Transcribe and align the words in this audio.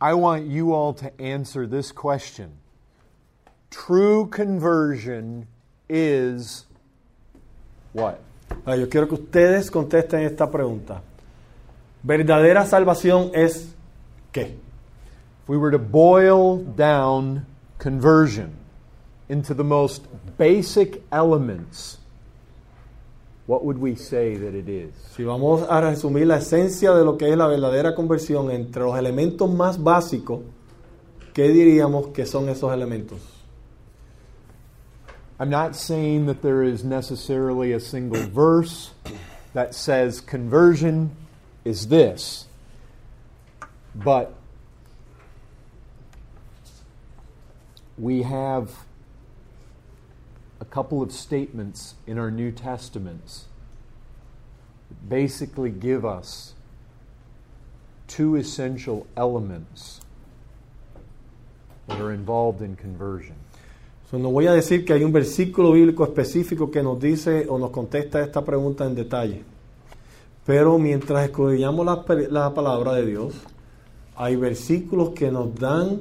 I 0.00 0.14
want 0.14 0.46
you 0.46 0.74
all 0.74 0.94
to 0.94 1.20
answer 1.20 1.66
this 1.66 1.90
question. 1.90 2.52
True 3.70 4.26
conversion 4.26 5.48
is 5.88 6.66
what? 7.92 8.20
Ah, 8.66 8.74
Yo 8.74 8.86
quiero 8.86 9.06
que 9.06 9.16
ustedes 9.16 9.70
contesten 9.70 10.20
esta 10.24 10.46
pregunta. 10.46 11.00
¿Verdadera 12.06 12.64
salvación 12.64 13.32
es 13.34 13.74
qué? 14.32 14.54
If 15.42 15.48
we 15.48 15.56
were 15.56 15.72
to 15.72 15.78
boil 15.78 16.58
down 16.58 17.46
conversion 17.78 18.54
into 19.28 19.52
the 19.52 19.64
most 19.64 20.06
basic 20.38 21.02
elements, 21.10 21.98
what 23.48 23.64
would 23.64 23.78
we 23.78 23.94
say 23.94 24.36
that 24.36 24.54
it 24.54 24.68
is? 24.68 24.92
Si 25.16 25.24
vamos 25.24 25.62
a 25.62 25.80
resumir 25.80 26.26
la 26.26 26.36
esencia 26.36 26.94
de 26.94 27.02
lo 27.02 27.16
que 27.16 27.30
es 27.30 27.36
la 27.36 27.46
verdadera 27.46 27.94
conversión 27.94 28.50
entre 28.50 28.82
los 28.82 28.94
elementos 28.98 29.48
más 29.50 29.82
básicos, 29.82 30.40
¿qué 31.32 31.48
diríamos 31.48 32.08
que 32.08 32.26
son 32.26 32.50
esos 32.50 32.70
elementos? 32.70 33.18
I'm 35.40 35.48
not 35.48 35.74
saying 35.74 36.26
that 36.26 36.42
there 36.42 36.62
is 36.62 36.84
necessarily 36.84 37.72
a 37.72 37.80
single 37.80 38.22
verse 38.34 38.90
that 39.54 39.74
says 39.74 40.20
conversion 40.20 41.16
is 41.64 41.88
this, 41.88 42.48
but 43.94 44.34
we 47.96 48.24
have 48.24 48.68
a 48.68 48.87
couple 50.70 51.02
of 51.02 51.12
statements 51.12 51.94
in 52.06 52.18
our 52.18 52.30
New 52.30 52.50
Testaments 52.52 53.46
that 54.88 55.08
basically 55.08 55.70
give 55.70 56.04
us 56.04 56.54
two 58.06 58.36
essential 58.36 59.06
elements 59.16 60.00
that 61.86 62.00
are 62.00 62.12
involved 62.12 62.62
in 62.62 62.76
conversion. 62.76 63.34
So, 64.10 64.18
no 64.18 64.30
voy 64.30 64.46
a 64.46 64.52
decir 64.52 64.86
que 64.86 64.94
hay 64.94 65.04
un 65.04 65.12
versículo 65.12 65.72
bíblico 65.72 66.04
específico 66.04 66.70
que 66.70 66.82
nos 66.82 66.98
dice 66.98 67.46
o 67.48 67.58
nos 67.58 67.70
contesta 67.70 68.22
esta 68.22 68.42
pregunta 68.42 68.86
en 68.86 68.94
detalle. 68.94 69.42
Pero 70.46 70.78
mientras 70.78 71.26
escudriñamos 71.26 71.84
la, 71.84 72.04
la 72.30 72.54
palabra 72.54 72.94
de 72.94 73.04
Dios, 73.04 73.34
hay 74.16 74.36
versículos 74.36 75.10
que 75.10 75.30
nos 75.30 75.54
dan 75.54 76.00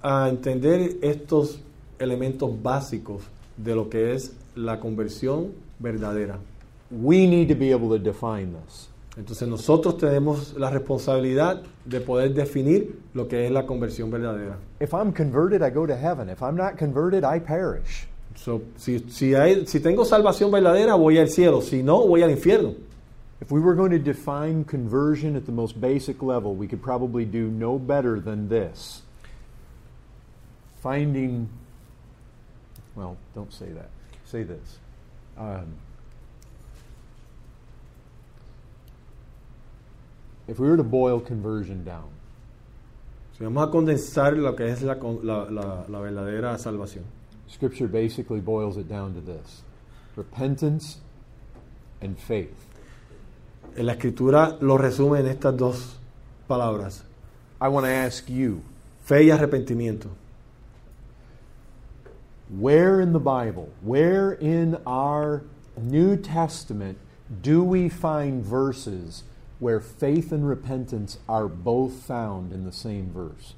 a 0.00 0.28
entender 0.28 0.98
estos 1.02 1.60
elementos 1.98 2.50
básicos 2.62 3.22
de 3.62 3.74
lo 3.74 3.88
que 3.88 4.14
es 4.14 4.32
la 4.54 4.78
conversión 4.80 5.52
verdadera. 5.78 6.38
We 6.90 7.26
need 7.26 7.48
to 7.48 7.54
be 7.54 7.72
able 7.72 7.88
to 7.96 7.98
define 7.98 8.52
this. 8.52 8.88
Entonces 9.16 9.46
nosotros 9.48 9.96
tenemos 9.98 10.54
la 10.56 10.70
responsabilidad 10.70 11.62
de 11.84 12.00
poder 12.00 12.32
definir 12.32 12.98
lo 13.14 13.26
que 13.28 13.44
es 13.46 13.50
la 13.50 13.66
conversión 13.66 14.10
verdadera. 14.10 14.56
If 14.80 14.92
I'm 14.94 15.12
converted, 15.12 15.62
I 15.62 15.70
go 15.70 15.86
to 15.86 15.96
heaven. 15.96 16.28
If 16.28 16.42
I'm 16.42 16.56
not 16.56 16.76
converted, 16.78 17.24
I 17.24 17.38
perish. 17.40 18.06
So, 18.36 18.62
si, 18.76 19.00
si, 19.10 19.34
hay- 19.34 19.66
si 19.66 19.80
tengo 19.80 20.04
salvación 20.04 20.50
verdadera, 20.50 20.94
voy 20.94 21.18
al 21.18 21.28
cielo. 21.28 21.60
Si 21.60 21.82
no, 21.82 22.06
voy 22.06 22.22
al 22.22 22.30
infierno. 22.30 22.74
If 23.40 23.50
we 23.50 23.60
were 23.60 23.74
going 23.74 23.90
to 23.90 23.98
define 23.98 24.64
conversion 24.64 25.34
at 25.36 25.44
the 25.46 25.52
most 25.52 25.80
basic 25.80 26.22
level, 26.22 26.54
we 26.54 26.66
could 26.68 26.80
probably 26.82 27.24
do 27.24 27.48
no 27.50 27.78
better 27.78 28.20
than 28.20 28.48
this. 28.48 29.02
Finding, 30.82 31.48
well, 32.94 33.16
don't 33.34 33.52
say 33.52 33.68
that. 33.72 33.88
Say 34.24 34.42
this. 34.42 34.78
Um, 35.38 35.74
if 40.48 40.58
we 40.58 40.68
were 40.68 40.76
to 40.76 40.82
boil 40.84 41.20
conversion 41.20 41.84
down, 41.84 42.08
Si 43.38 43.44
vamos 43.44 43.68
a 43.68 43.70
condensar 43.70 44.36
lo 44.36 44.54
que 44.54 44.66
es 44.68 44.82
la, 44.82 44.94
la- 44.94 45.44
la- 45.50 45.84
la 45.88 45.98
verdadera 46.00 46.58
salvación. 46.58 47.04
Scripture 47.48 47.86
basically 47.88 48.40
boils 48.40 48.76
it 48.76 48.86
down 48.88 49.14
to 49.14 49.20
this 49.20 49.62
repentance 50.14 50.98
and 52.02 52.18
faith. 52.18 52.54
En 53.76 53.86
la 53.86 53.94
escritura 53.94 54.58
lo 54.60 54.76
resume 54.76 55.20
en 55.20 55.26
estas 55.28 55.56
dos 55.56 55.96
palabras. 56.48 57.02
I 57.60 57.68
want 57.68 57.86
to 57.86 57.90
ask 57.92 58.28
you 58.28 58.62
Fe 59.04 59.24
y 59.24 59.30
arrepentimiento. 59.30 60.08
Where 62.58 63.00
in 63.00 63.12
the 63.12 63.20
Bible, 63.20 63.68
where 63.82 64.32
in 64.32 64.76
our 64.86 65.42
New 65.80 66.16
Testament 66.16 66.98
do 67.42 67.62
we 67.62 67.88
find 67.88 68.44
verses 68.44 69.22
where 69.60 69.80
faith 69.80 70.32
and 70.32 70.48
repentance 70.48 71.18
are 71.28 71.46
both 71.46 71.92
found 71.92 72.52
in 72.52 72.64
the 72.64 72.72
same 72.72 73.10
verse? 73.14 73.54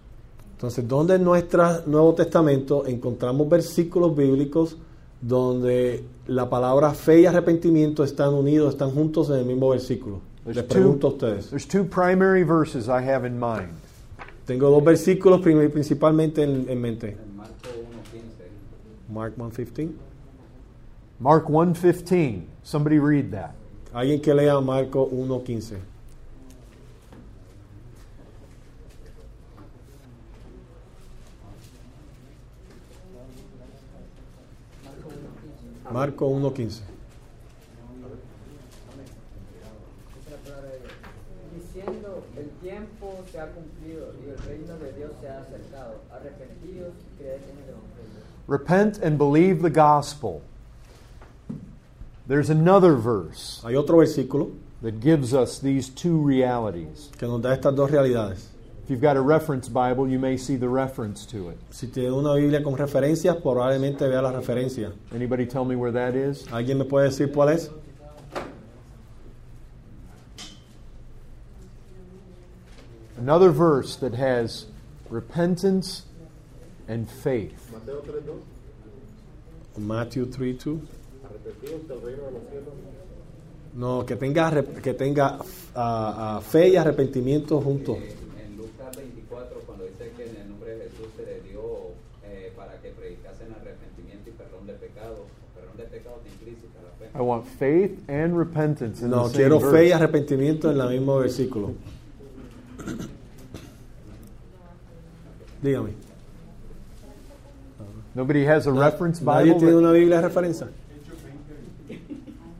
Entonces, 0.58 0.86
¿dónde 0.86 1.14
en 1.14 1.24
nuestro 1.24 1.82
Nuevo 1.86 2.14
Testamento 2.14 2.84
encontramos 2.86 3.48
versículos 3.48 4.14
bíblicos 4.14 4.76
donde 5.20 6.04
la 6.26 6.48
palabra 6.48 6.92
fe 6.94 7.22
y 7.22 7.26
arrepentimiento 7.26 8.04
están 8.04 8.34
unidos, 8.34 8.74
están 8.74 8.90
juntos 8.90 9.30
en 9.30 9.36
el 9.36 9.44
mismo 9.46 9.70
versículo? 9.70 10.20
There's 10.44 10.56
Les 10.56 10.64
pregunto 10.66 11.08
a 11.08 11.10
two, 11.10 11.16
ustedes. 11.16 11.50
there's 11.50 11.66
two 11.66 11.84
primary 11.84 12.42
verses 12.42 12.88
I 12.88 13.00
have 13.02 13.24
in 13.24 13.38
mind. 13.38 13.72
Tengo 14.44 14.70
dos 14.70 14.84
versículos 14.84 15.40
principalmente 15.40 16.42
en, 16.42 16.68
en 16.68 16.80
mente. 16.80 17.16
En 19.12 19.18
Marco 19.18 19.36
1.15. 19.36 19.36
Mark 19.36 19.36
1.15. 19.36 19.92
Mark 21.20 21.46
1:15. 21.46 22.46
Somebody 22.62 22.98
read 22.98 23.30
that. 23.32 23.54
Alguien 23.92 24.22
que 24.22 24.32
lea 24.32 24.60
Marco 24.60 25.06
1.15. 25.10 25.78
Marco 35.90 36.26
1.15. 36.30 36.80
diciendo, 41.52 42.24
el 42.36 42.48
tiempo 42.60 43.24
se 43.30 43.40
ha 43.40 43.50
cumplido 43.50 44.14
y 44.24 44.30
el 44.30 44.38
reino 44.38 44.78
de 44.78 44.92
Dios 44.92 45.10
se 45.20 45.28
ha 45.28 45.40
acercado. 45.40 45.61
Repent 48.46 48.98
and 48.98 49.16
believe 49.18 49.62
the 49.62 49.70
gospel. 49.70 50.42
There's 52.26 52.50
another 52.50 52.94
verse 52.94 53.60
Hay 53.64 53.74
otro 53.76 53.98
versículo 53.98 54.56
that 54.80 55.00
gives 55.00 55.32
us 55.34 55.58
these 55.58 55.88
two 55.88 56.16
realities. 56.16 57.10
que 57.18 57.28
nos 57.28 57.40
da 57.40 57.56
estas 57.56 57.74
dos 57.76 57.90
realidades. 57.90 58.48
If 58.84 58.90
you've 58.90 59.00
got 59.00 59.16
a 59.16 59.20
reference 59.20 59.68
Bible, 59.68 60.08
you 60.08 60.18
may 60.18 60.36
see 60.36 60.56
the 60.56 60.68
reference 60.68 61.24
to 61.26 61.50
it. 61.50 61.58
Si 61.70 61.86
tiene 61.86 62.12
una 62.12 62.34
Biblia 62.34 62.62
con 62.62 62.74
referencias, 62.76 63.40
probablemente 63.40 64.00
vea 64.08 64.20
la 64.20 64.32
referencia. 64.32 64.92
Anybody 65.14 65.46
tell 65.46 65.64
me 65.64 65.76
where 65.76 65.92
that 65.92 66.16
is? 66.16 66.44
¿Alguien 66.48 66.78
me 66.78 66.84
puede 66.84 67.10
decir 67.10 67.32
cuál 67.32 67.50
es? 67.54 67.70
Another 73.16 73.50
verse 73.50 73.94
that 73.96 74.14
has 74.14 74.66
repentance 75.08 76.06
and 76.92 77.08
faith. 77.08 77.54
Mateo 77.72 78.02
3.2. 78.02 78.40
Matthew 79.78 80.26
3:2. 80.26 80.80
Arrepentidos 81.24 81.88
del 81.88 82.00
reino 82.02 82.24
de 82.24 82.32
los 82.32 82.42
cielos. 82.50 82.74
No, 83.74 84.04
que 84.04 84.16
tenga, 84.16 84.62
que 84.82 84.92
tenga 84.92 85.38
ah, 85.74 86.42
fe 86.46 86.68
y 86.68 86.76
arrepentimiento 86.76 87.58
juntos. 87.60 87.96
En 87.96 88.58
Lucas 88.58 88.94
24, 88.94 89.60
cuando 89.64 89.84
dice 89.84 90.12
que 90.14 90.28
en 90.28 90.36
el 90.36 90.50
nombre 90.50 90.76
de 90.76 90.90
Jesús 90.90 91.06
se 91.16 91.24
le 91.24 91.40
dio 91.40 91.62
eh, 92.24 92.52
para 92.54 92.78
que 92.82 92.90
predicasen 92.90 93.50
arrepentimiento 93.54 94.28
y 94.28 94.32
perdón 94.32 94.66
de 94.66 94.74
pecados, 94.74 95.20
perdón 95.54 95.76
de 95.78 95.84
pecados 95.84 96.22
de 96.22 96.30
implícita 96.30 96.82
la 96.82 96.90
fe. 96.98 97.06
I 97.18 97.22
want 97.22 97.46
faith 97.46 97.98
and 98.10 98.36
repentance 98.36 99.00
in 99.02 99.08
No, 99.08 99.22
the 99.22 99.28
same 99.30 99.36
quiero 99.38 99.60
fe 99.60 99.88
y 99.88 99.92
arrepentimiento 99.92 100.70
en 100.70 100.78
el 100.78 100.90
mismo 100.90 101.18
versículo. 101.18 101.72
Dígame. 105.62 106.11
Nobody 108.14 108.44
has 108.44 108.66
a 108.66 108.72
reference 108.72 109.20
Bible. 109.20 109.34
¿Nadie 109.34 109.54
tiene 109.58 109.74
una 109.76 109.92
Biblia 109.92 110.16
de 110.16 110.28
referencia? 110.28 110.68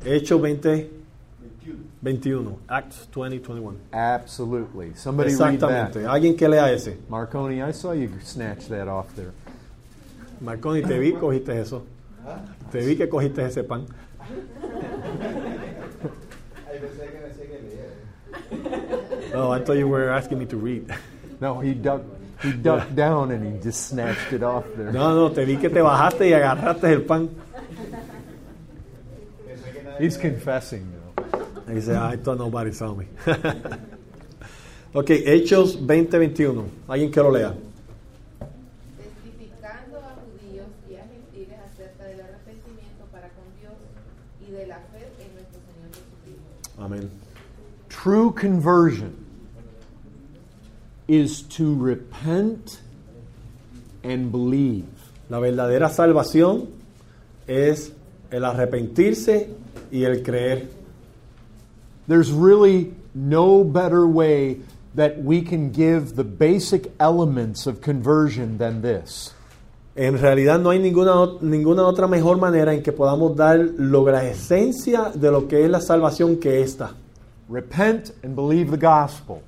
Hechos 0.05 0.41
20, 0.41 0.91
21. 2.01 2.59
Acts 2.69 3.07
20, 3.13 3.39
21. 3.39 3.77
Absolutely. 3.93 4.95
Somebody 4.95 5.31
read 5.31 5.55
Exactamente. 5.55 6.03
that. 6.03 6.11
Alguien 6.11 6.37
que 6.37 6.49
lea 6.49 6.73
ese. 6.73 6.97
Marconi, 7.09 7.63
I 7.63 7.73
saw 7.73 7.93
you 7.93 8.11
snatch 8.23 8.67
that 8.69 8.89
off 8.89 9.15
there. 9.15 9.33
Marconi, 10.41 10.83
te 10.83 10.99
vi, 10.99 11.13
cogiste 11.13 11.51
eso. 11.51 11.85
Te 12.73 12.81
vi 12.81 12.97
que 12.97 13.07
cogiste 13.09 13.45
ese 13.45 13.63
pan. 13.63 13.87
No, 19.33 19.49
oh, 19.49 19.51
I 19.53 19.61
thought 19.61 19.77
you 19.77 19.87
were 19.87 20.11
asking 20.11 20.39
me 20.39 20.47
to 20.47 20.57
read. 20.57 20.93
No, 21.41 21.61
he 21.61 21.75
ducked, 21.75 22.07
he 22.43 22.53
ducked 22.53 22.95
down 22.95 23.31
and 23.31 23.45
he 23.45 23.63
just 23.63 23.89
snatched 23.89 24.33
it 24.33 24.43
off 24.43 24.65
there. 24.77 24.93
No, 24.93 25.15
no, 25.15 25.29
te 25.31 25.45
vi 25.45 25.57
que 25.57 25.69
te 25.69 25.81
bajaste 25.81 26.29
y 26.29 26.33
agarraste 26.33 26.93
el 26.93 27.03
pan. 27.03 27.29
He's 29.99 30.17
confessing 30.17 30.91
now. 30.91 31.25
Y 31.69 31.75
dice, 31.75 31.91
I 31.91 32.17
thought 32.17 32.39
nobody 32.39 32.73
saw 32.73 32.95
me. 32.95 33.07
Ok, 34.95 35.09
Hechos 35.09 35.79
20:21. 35.81 36.65
Alguien 36.87 37.11
que 37.11 37.21
lo 37.23 37.31
lea. 37.31 37.55
testificando 38.99 40.01
a 40.01 40.17
judíos 40.21 40.67
y 40.87 40.97
a 40.97 41.05
gentiles 41.05 41.59
acerca 41.73 42.05
del 42.05 42.21
arrepentimiento 42.21 43.07
para 43.11 43.29
con 43.31 43.45
Dios 43.59 43.73
y 44.47 44.53
de 44.53 44.67
la 44.67 44.77
fe 44.93 45.09
en 45.19 45.33
nuestro 45.33 45.61
Señor 45.65 45.89
Jesucristo. 45.95 46.83
Amén. 46.83 47.11
True 47.89 48.35
conversion 48.35 49.22
is 51.09 51.43
to 51.43 51.75
repent 51.75 52.81
and 54.03 54.31
believe. 54.31 54.85
La 55.29 55.39
verdadera 55.39 55.89
salvación 55.89 56.69
es 57.47 57.93
el 58.31 58.45
arrepentirse 58.45 59.49
y 59.91 60.05
el 60.05 60.23
creer. 60.23 60.69
There's 62.09 62.31
really 62.33 62.93
no 63.15 63.65
better 63.65 64.07
way 64.07 64.61
that 64.95 65.23
we 65.23 65.43
can 65.43 65.73
give 65.73 66.17
the 66.17 66.25
basic 66.25 66.93
elements 66.99 67.67
of 67.67 67.81
conversion 67.81 68.59
than 68.59 68.83
this. 68.83 69.33
En 69.95 70.19
realidad 70.19 70.61
no 70.61 70.71
hay 70.71 70.79
ninguna, 70.79 71.39
ninguna 71.43 71.83
otra 71.87 72.09
mejor 72.09 72.39
manera 72.39 72.73
en 72.75 72.83
que 72.83 72.93
podamos 72.93 73.37
dar 73.37 73.59
lo- 73.59 74.07
la 74.11 74.25
esencia 74.25 75.11
de 75.15 75.31
lo 75.31 75.47
que 75.49 75.65
es 75.65 75.71
la 75.71 75.81
salvación 75.81 76.37
que 76.39 76.63
esta. 76.63 76.93
Repent 77.49 78.11
and 78.25 78.35
believe 78.35 78.71
the 78.71 78.79
gospel. 78.79 79.43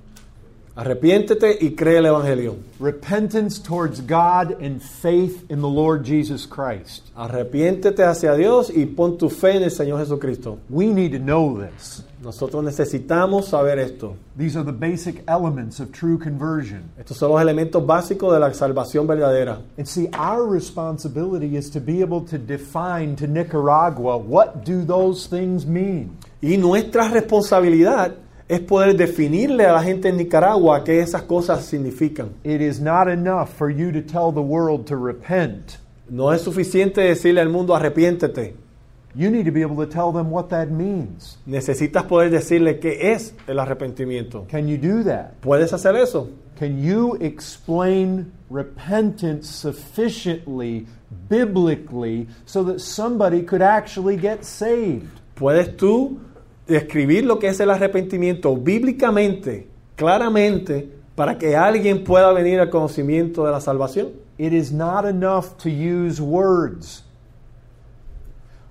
Arrepiéntete 0.76 1.56
y 1.60 1.76
cree 1.76 1.98
el 1.98 2.06
Evangelio. 2.06 2.56
Repentance 2.80 3.60
towards 3.60 4.00
God 4.00 4.60
and 4.60 4.82
faith 4.82 5.48
in 5.48 5.60
the 5.60 5.68
Lord 5.68 6.04
Jesus 6.04 6.46
Christ. 6.46 7.04
Arrepiéntete 7.16 8.02
hacia 8.02 8.34
Dios 8.34 8.70
y 8.70 8.86
pon 8.86 9.16
tu 9.16 9.30
fe 9.30 9.52
en 9.56 9.62
el 9.62 9.70
Señor 9.70 10.00
Jesucristo. 10.00 10.58
We 10.68 10.86
need 10.86 11.12
to 11.12 11.20
know 11.20 11.56
this. 11.56 12.02
Nosotros 12.20 12.64
necesitamos 12.64 13.44
saber 13.50 13.78
esto. 13.78 14.16
These 14.36 14.56
are 14.56 14.64
the 14.64 14.72
basic 14.72 15.22
elements 15.28 15.78
of 15.78 15.92
true 15.92 16.18
conversion. 16.18 16.90
Estos 16.98 17.18
son 17.18 17.30
los 17.30 17.40
elementos 17.40 17.86
básicos 17.86 18.32
de 18.32 18.40
la 18.40 18.52
salvación 18.52 19.06
verdadera. 19.06 19.60
And 19.78 19.86
see, 19.86 20.08
our 20.12 20.44
responsibility 20.44 21.56
is 21.56 21.70
to 21.70 21.80
be 21.80 22.00
able 22.00 22.22
to 22.22 22.36
define 22.36 23.14
to 23.16 23.28
Nicaragua 23.28 24.16
what 24.18 24.64
do 24.64 24.84
those 24.84 25.28
things 25.28 25.64
mean. 25.64 26.16
Y 26.42 26.56
nuestra 26.56 27.08
responsabilidad 27.08 28.23
es 28.48 28.60
poder 28.60 28.96
definirle 28.96 29.64
a 29.64 29.72
la 29.72 29.82
gente 29.82 30.08
en 30.08 30.16
Nicaragua 30.16 30.84
qué 30.84 31.00
esas 31.00 31.22
cosas 31.22 31.64
significan. 31.64 32.30
It 32.44 32.60
is 32.60 32.80
not 32.80 33.08
enough 33.08 33.48
for 33.48 33.70
you 33.70 33.90
to 33.92 34.02
tell 34.02 34.32
the 34.32 34.42
world 34.42 34.86
to 34.86 34.96
repent. 34.96 35.78
No 36.08 36.30
es 36.30 36.42
suficiente 36.42 37.00
decirle 37.00 37.40
al 37.40 37.48
mundo 37.48 37.74
arrepiéntete. 37.74 38.54
You 39.16 39.30
need 39.30 39.46
to 39.46 39.52
be 39.52 39.62
able 39.62 39.76
to 39.76 39.86
tell 39.86 40.12
them 40.12 40.30
what 40.30 40.50
that 40.50 40.70
means. 40.70 41.38
Necesitas 41.46 42.04
poder 42.04 42.30
decirle 42.30 42.80
qué 42.80 43.12
es 43.12 43.32
el 43.46 43.60
arrepentimiento. 43.60 44.46
Can 44.48 44.66
you 44.68 44.76
do 44.76 45.04
that? 45.04 45.40
¿Puedes 45.40 45.72
hacer 45.72 45.94
eso? 45.96 46.28
Can 46.56 46.82
you 46.82 47.14
explain 47.20 48.32
repentance 48.50 49.48
sufficiently, 49.48 50.86
biblically, 51.28 52.28
so 52.44 52.62
that 52.64 52.80
somebody 52.80 53.42
could 53.42 53.62
actually 53.62 54.16
get 54.16 54.44
saved? 54.44 55.20
¿Puedes 55.36 55.76
tú 55.76 56.18
describir 56.66 57.24
lo 57.24 57.38
que 57.38 57.48
es 57.48 57.60
el 57.60 57.70
arrepentimiento 57.70 58.56
bíblicamente, 58.56 59.68
claramente, 59.96 60.90
para 61.14 61.38
que 61.38 61.56
alguien 61.56 62.04
pueda 62.04 62.32
venir 62.32 62.60
al 62.60 62.70
conocimiento 62.70 63.44
de 63.44 63.52
la 63.52 63.60
salvación? 63.60 64.08
It 64.36 64.52
is 64.52 64.72
not 64.72 65.04
enough 65.04 65.56
to 65.58 65.68
use 65.68 66.20
words. 66.20 67.04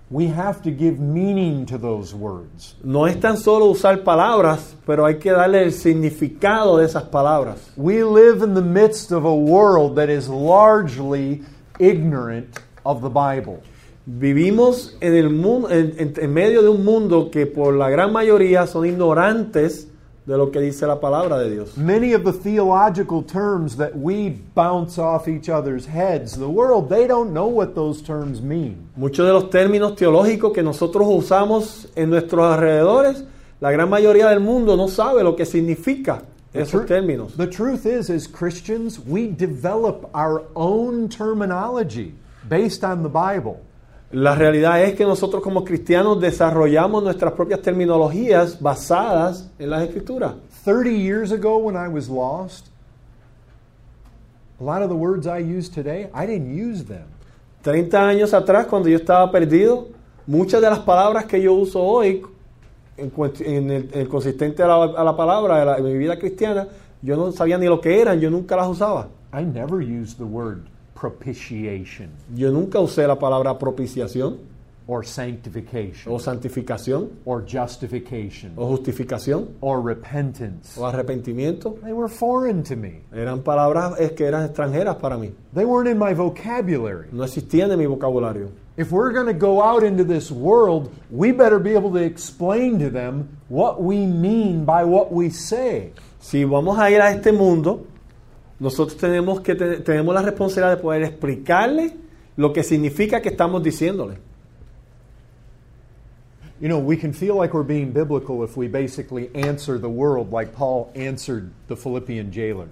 We 0.10 0.28
have 0.28 0.62
to 0.64 0.70
give 0.70 1.00
meaning 1.00 1.66
to 1.68 1.78
those 1.78 2.14
words. 2.14 2.76
No 2.84 3.08
es 3.08 3.20
tan 3.20 3.38
solo 3.38 3.72
usar 3.72 4.04
palabras, 4.04 4.76
pero 4.86 5.06
hay 5.06 5.16
que 5.16 5.32
darle 5.32 5.64
el 5.64 5.72
significado 5.72 6.78
de 6.78 6.86
esas 6.86 7.04
palabras. 7.04 7.72
We 7.76 8.04
live 8.04 8.44
in 8.44 8.54
the 8.54 8.62
midst 8.62 9.12
of 9.12 9.26
a 9.26 9.34
world 9.34 9.96
that 9.96 10.10
is 10.10 10.28
largely 10.28 11.42
ignorant 11.80 12.60
of 12.86 13.02
the 13.02 13.10
Bible. 13.10 13.64
Vivimos 14.06 14.98
en, 15.00 15.14
el 15.16 15.30
mundo, 15.30 15.70
en, 15.70 15.94
en- 15.98 16.14
en 16.18 16.34
medio 16.34 16.62
de 16.62 16.70
un 16.70 16.84
mundo 16.84 17.32
que 17.32 17.46
por 17.46 17.74
la 17.74 17.90
gran 17.90 18.12
mayoría 18.12 18.68
son 18.68 18.86
ignorantes 18.86 19.88
de 20.26 20.38
lo 20.38 20.52
que 20.52 20.60
dice 20.60 20.86
la 20.88 21.00
palabra 21.00 21.38
de 21.38 21.50
Dios. 21.52 21.78
Many 21.78 22.14
of 22.14 22.24
the 22.24 22.32
theological 22.34 23.24
terms 23.24 23.78
that 23.78 23.92
we 23.96 24.38
bounce 24.56 24.98
off 24.98 25.28
each 25.28 25.50
other's 25.50 25.86
heads, 25.88 26.38
the 26.38 26.48
world, 26.48 26.90
they 26.90 27.08
don't 27.08 27.32
know 27.34 27.48
what 27.48 27.76
those 27.76 28.02
terms 28.02 28.42
mean. 28.42 28.90
Muchos 28.98 29.26
de 29.26 29.34
los 29.34 29.50
términos 29.50 29.96
teológicos 29.96 30.54
que 30.54 30.64
nosotros 30.64 31.06
usamos 31.10 31.88
en 31.96 32.10
nuestros 32.10 32.42
alrededores, 32.46 33.24
la 33.62 33.72
gran 33.72 33.90
mayoría 33.90 34.28
del 34.30 34.40
mundo 34.42 34.76
no 34.78 34.88
sabe 34.90 35.24
lo 35.24 35.36
que 35.36 35.46
significa 35.46 36.24
esos 36.54 36.86
términos. 36.86 37.36
the 37.38 37.48
truth 37.48 37.86
is, 37.86 38.10
as 38.10 38.28
Christians, 38.28 39.00
we 39.08 39.28
develop 39.28 40.10
our 40.14 40.44
own 40.56 41.08
terminology 41.10 42.14
based 42.50 42.84
on 42.84 43.02
the 43.04 43.10
Bible. 43.10 43.60
La 44.14 44.36
realidad 44.36 44.84
es 44.84 44.94
que 44.94 45.06
nosotros 45.06 45.42
como 45.42 45.66
cristianos 45.66 46.22
desarrollamos 46.22 47.04
nuestras 47.04 47.34
propias 47.34 47.64
terminologías 47.64 48.62
basadas 48.62 49.50
en 49.58 49.72
las 49.72 49.82
escrituras. 49.82 50.34
30 50.64 50.92
years 50.92 51.32
ago, 51.32 51.58
when 51.58 51.76
I 51.76 51.88
was 51.88 52.08
lost, 52.10 52.68
a 54.62 54.64
lot 54.64 54.84
of 54.84 54.90
the 54.90 54.96
words 54.96 55.26
I 55.26 55.40
use 55.40 55.68
today, 55.68 56.12
I 56.14 56.28
didn't 56.28 56.54
use 56.54 56.86
them. 56.86 57.08
30 57.64 58.08
años 58.08 58.36
atrás, 58.36 58.68
cuando 58.68 58.88
yo 58.88 58.98
estaba 58.98 59.32
perdido, 59.32 59.88
muchas 60.28 60.62
de 60.62 60.70
las 60.70 60.80
palabras 60.80 61.26
que 61.26 61.42
yo 61.42 61.54
uso 61.54 61.82
hoy, 61.82 62.22
en, 62.98 63.12
en 63.40 63.72
el, 63.72 63.90
en 63.94 64.00
el 64.00 64.08
consistente 64.08 64.62
a 64.62 64.68
la, 64.68 64.84
a 64.96 65.04
la 65.04 65.18
palabra 65.18 65.78
de, 65.78 65.82
mi 65.82 65.98
vida 65.98 66.20
cristiana, 66.20 66.68
yo 67.02 67.18
no 67.18 67.32
sabía 67.32 67.58
ni 67.58 67.66
lo 67.66 67.82
que 67.82 68.00
eran, 68.00 68.20
yo 68.20 68.30
nunca 68.30 68.56
las 68.56 68.68
usaba. 68.68 69.08
I 69.34 69.44
never 69.44 69.82
used 69.82 70.20
the 70.20 70.24
word 70.24 70.68
propitiation 71.04 72.10
Yo 72.34 72.50
nunca 72.52 72.80
usé 72.80 73.06
la 73.06 73.20
palabra 73.20 73.58
propiciación 73.60 74.38
or 74.88 75.06
sanctification 75.06 76.12
o 76.14 76.18
santificación 76.18 77.10
or 77.26 77.42
justification 77.46 78.54
o 78.56 78.68
justificación 78.68 79.50
or 79.62 79.82
repentance. 79.82 80.78
o 80.78 80.86
arrepentimiento. 80.86 81.78
They 81.84 81.94
were 81.94 82.08
foreign 82.10 82.64
to 82.64 82.76
me. 82.76 83.02
Eran 83.14 83.42
palabras 83.44 84.00
eh, 84.00 84.14
que 84.16 84.26
eran 84.26 84.46
extranjeras 84.46 84.96
para 84.98 85.18
mí. 85.18 85.32
They 85.54 85.66
weren't 85.66 85.90
in 85.90 85.98
my 85.98 86.14
vocabulary. 86.14 87.08
No 87.12 87.24
existían 87.24 87.72
en 87.72 87.80
mi 87.80 87.86
vocabulario. 87.86 88.50
If 88.76 88.92
we're 88.92 89.12
going 89.12 89.28
to 89.28 89.34
go 89.34 89.62
out 89.62 89.84
into 89.84 90.04
this 90.04 90.32
world, 90.32 90.90
we 91.12 91.32
better 91.32 91.60
be 91.60 91.76
able 91.76 91.92
to 91.92 92.04
explain 92.04 92.80
to 92.80 92.90
them 92.90 93.38
what 93.50 93.84
we 93.84 94.06
mean 94.06 94.66
by 94.66 94.84
what 94.84 95.12
we 95.12 95.30
say. 95.30 95.92
Si 96.20 96.44
vamos 96.44 96.78
a 96.80 96.90
ir 96.90 97.00
a 97.02 97.12
este 97.12 97.32
mundo, 97.32 97.86
nosotros 98.60 98.98
tenemos 98.98 99.42
que 99.42 99.56
te- 99.56 99.78
tenemos 99.78 100.14
la 100.16 100.22
responsabilidad 100.22 100.78
de 100.78 100.82
poder 100.82 101.04
explicarle 101.04 101.94
lo 102.38 102.52
que 102.54 102.64
significa 102.64 103.22
que 103.22 103.30
estamos 103.30 103.62
diciéndole. 103.64 104.16
You 106.62 106.70
know, 106.70 106.80
we 106.80 106.96
can 106.98 107.14
feel 107.14 107.36
like 107.36 107.54
we're 107.54 107.64
being 107.68 107.92
biblical 107.92 108.44
if 108.44 108.56
we 108.56 108.68
basically 108.68 109.30
answer 109.36 109.78
the 109.78 109.90
world 109.90 110.32
like 110.32 110.54
Paul 110.54 110.90
answered 110.96 111.52
the 111.68 111.76
Philippian 111.76 112.32
jailer. 112.32 112.68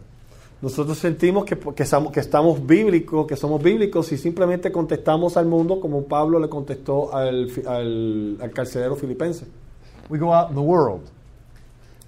Nosotros 0.62 1.00
sentimos 1.00 1.44
que, 1.46 1.58
que, 1.58 1.84
estamos, 1.84 2.12
que 2.14 2.20
estamos 2.22 2.66
bíblicos, 2.66 3.26
que 3.28 3.36
somos 3.36 3.62
bíblicos 3.62 4.12
y 4.12 4.18
simplemente 4.18 4.72
contestamos 4.72 5.36
al 5.36 5.48
mundo 5.48 5.82
como 5.82 6.04
Pablo 6.04 6.40
le 6.40 6.48
contestó 6.48 7.14
al, 7.14 7.50
al, 7.68 8.38
al 8.40 8.52
carcelero 8.52 8.96
filipense. 8.96 9.46
We 10.10 10.20
go 10.20 10.32
out 10.34 10.50
in 10.50 10.56
the 10.56 10.62
world. 10.62 11.02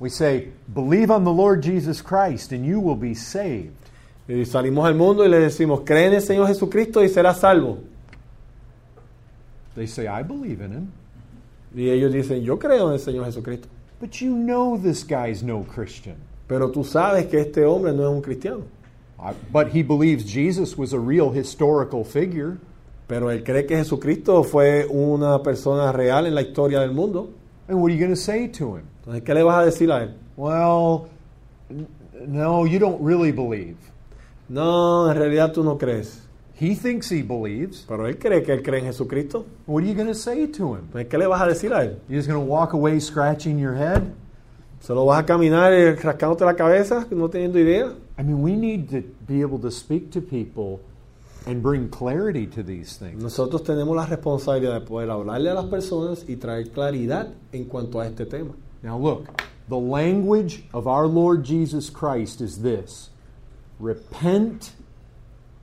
We 0.04 0.10
say, 0.10 0.50
believe 0.74 1.10
on 1.10 1.24
the 1.24 1.32
Lord 1.32 1.62
Jesus 1.64 2.02
Christ 2.02 2.52
and 2.52 2.66
you 2.66 2.82
will 2.82 2.98
be 2.98 3.14
saved. 3.16 3.72
Y 4.28 4.44
salimos 4.44 4.86
al 4.86 4.96
mundo 4.96 5.24
y 5.24 5.30
le 5.30 5.40
decimos, 5.40 5.84
cree 5.86 6.08
en 6.08 6.14
el 6.14 6.22
Señor 6.22 6.48
Jesucristo 6.48 7.02
y 7.02 7.08
serás 7.08 7.40
salvo. 7.40 7.78
They 9.76 9.88
say, 9.88 10.08
I 10.08 10.22
believe 10.22 10.60
in 10.60 10.74
him. 10.74 10.92
Y 11.74 11.90
ellos 11.90 12.12
dicen, 12.12 12.44
yo 12.44 12.58
creo 12.60 12.88
en 12.90 12.96
el 12.96 13.00
Señor 13.00 13.24
Jesucristo. 13.28 13.70
But 14.02 14.20
you 14.20 14.36
know 14.36 14.78
this 14.78 15.06
guy's 15.06 15.42
no 15.42 15.64
Christian. 15.64 16.18
Pero 16.50 16.70
tú 16.70 16.84
sabes 16.84 17.28
que 17.28 17.40
este 17.40 17.64
hombre 17.66 17.94
no 17.94 18.04
es 18.04 18.10
un 18.10 18.22
cristiano. 18.22 18.64
I- 19.18 19.34
But 19.54 19.70
he 19.70 19.84
believes 19.84 20.26
Jesus 20.26 20.78
was 20.78 20.92
a 20.92 21.00
real 21.00 21.32
historical 21.32 22.04
figure. 22.04 22.58
Pero 23.08 23.30
él 23.32 23.42
cree 23.46 23.66
que 23.66 23.78
Jesucristo 23.78 24.44
fue 24.44 24.86
una 24.90 25.42
persona 25.42 25.94
real 25.94 26.26
en 26.28 26.36
la 26.36 26.42
historia 26.42 26.82
del 26.82 26.92
mundo. 26.92 27.30
And 27.68 27.82
what 27.82 27.92
are 27.92 27.94
you 27.94 28.00
going 28.00 28.14
to 28.14 28.16
say 28.16 28.48
to 28.48 28.76
him? 28.76 28.88
Entonces, 29.06 29.24
¿qué 29.24 29.34
le 29.34 29.44
vas 29.44 29.62
a 29.62 29.66
decir 29.66 29.92
a 29.92 30.04
él? 30.04 30.14
Well, 30.36 31.10
no, 32.28 32.66
you 32.66 32.80
don't 32.80 33.02
really 33.02 33.32
believe. 33.32 33.78
No, 34.50 35.10
en 35.10 35.18
realidad 35.18 35.54
tú 35.54 35.64
no 35.64 35.78
crees. 35.78 36.22
He 36.56 36.76
thinks 36.76 37.10
he 37.10 37.22
believes. 37.22 37.86
Pero 37.88 38.08
él 38.08 38.18
cree 38.18 38.44
que 38.44 38.54
él 38.54 38.64
cree 38.64 38.80
en 38.80 38.86
Jesucristo. 38.86 39.46
What 39.66 39.84
are 39.84 39.88
you 39.88 39.96
going 39.96 40.08
to 40.08 40.16
say 40.16 40.48
to 40.48 40.76
him? 40.76 40.86
Entonces, 40.88 41.08
¿qué 41.10 41.18
le 41.18 41.28
vas 41.28 41.42
a 41.42 41.48
decir 41.48 41.74
a 41.74 41.84
él? 41.84 42.00
You're 42.08 42.20
just 42.20 42.30
going 42.30 42.40
to 42.40 42.46
walk 42.46 42.74
away 42.74 43.00
scratching 43.00 43.58
your 43.58 43.76
head? 43.76 44.04
¿Solo 44.80 45.06
vas 45.06 45.24
a 45.24 45.26
caminar 45.26 45.72
eh, 45.72 45.96
rascándote 45.96 46.44
la 46.44 46.56
cabeza, 46.56 47.08
no 47.10 47.30
teniendo 47.30 47.58
idea? 47.58 47.94
I 48.18 48.24
mean, 48.24 48.44
we 48.44 48.56
need 48.56 48.90
to 48.90 49.02
be 49.26 49.42
able 49.42 49.58
to 49.60 49.72
speak 49.72 50.12
to 50.12 50.22
people 50.22 50.82
and 51.46 51.62
bring 51.62 51.90
clarity 51.90 52.48
to 52.48 52.64
these 52.64 52.98
things. 52.98 53.22
Nosotros 53.22 53.64
tenemos 53.64 53.96
la 53.96 54.06
responsabilidad 54.06 54.80
de 54.80 54.86
poder 54.86 55.10
hablarle 55.10 55.50
a 55.50 55.54
las 55.56 55.66
personas 55.66 56.26
y 56.28 56.36
traer 56.38 56.70
claridad 56.72 57.34
en 57.52 57.66
cuanto 57.66 58.00
a 58.00 58.08
este 58.08 58.26
tema. 58.26 58.54
Now, 58.82 58.98
look, 58.98 59.30
The 59.68 59.78
language 59.78 60.64
of 60.74 60.88
our 60.88 61.08
Lord 61.08 61.46
Jesus 61.46 61.90
Christ 61.90 62.42
is 62.42 62.62
this 62.62 63.10
repent 63.80 64.74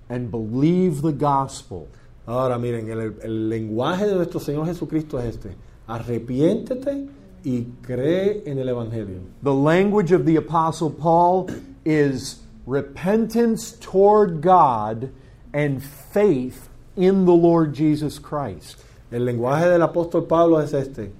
and 0.08 0.30
believe 0.30 1.02
the 1.02 1.12
gospel. 1.12 1.88
Ahora 2.26 2.58
miren, 2.58 2.90
el, 2.90 3.14
el 3.22 3.48
lenguaje 3.48 4.06
de 4.06 4.14
nuestro 4.14 4.40
Señor 4.40 4.66
Jesucristo 4.66 5.18
es 5.18 5.36
este. 5.36 5.54
Arrepiéntete 5.86 7.08
y 7.44 7.66
cree 7.82 8.42
en 8.46 8.58
el 8.58 8.68
Evangelio. 8.68 9.20
The 9.42 9.52
language 9.52 10.12
of 10.12 10.24
the 10.24 10.36
Apostle 10.36 10.90
Paul 10.90 11.50
is 11.84 12.40
repentance 12.66 13.72
toward 13.72 14.40
God 14.40 15.12
and 15.52 15.82
faith 15.82 16.68
in 16.96 17.24
the 17.24 17.32
Lord 17.34 17.74
Jesus 17.74 18.18
Christ. 18.18 18.78
El 19.10 19.24
lenguaje 19.24 19.68
del 19.68 19.82
apóstol 19.82 20.26
Pablo 20.26 20.60
es 20.60 20.72
este. 20.72 21.10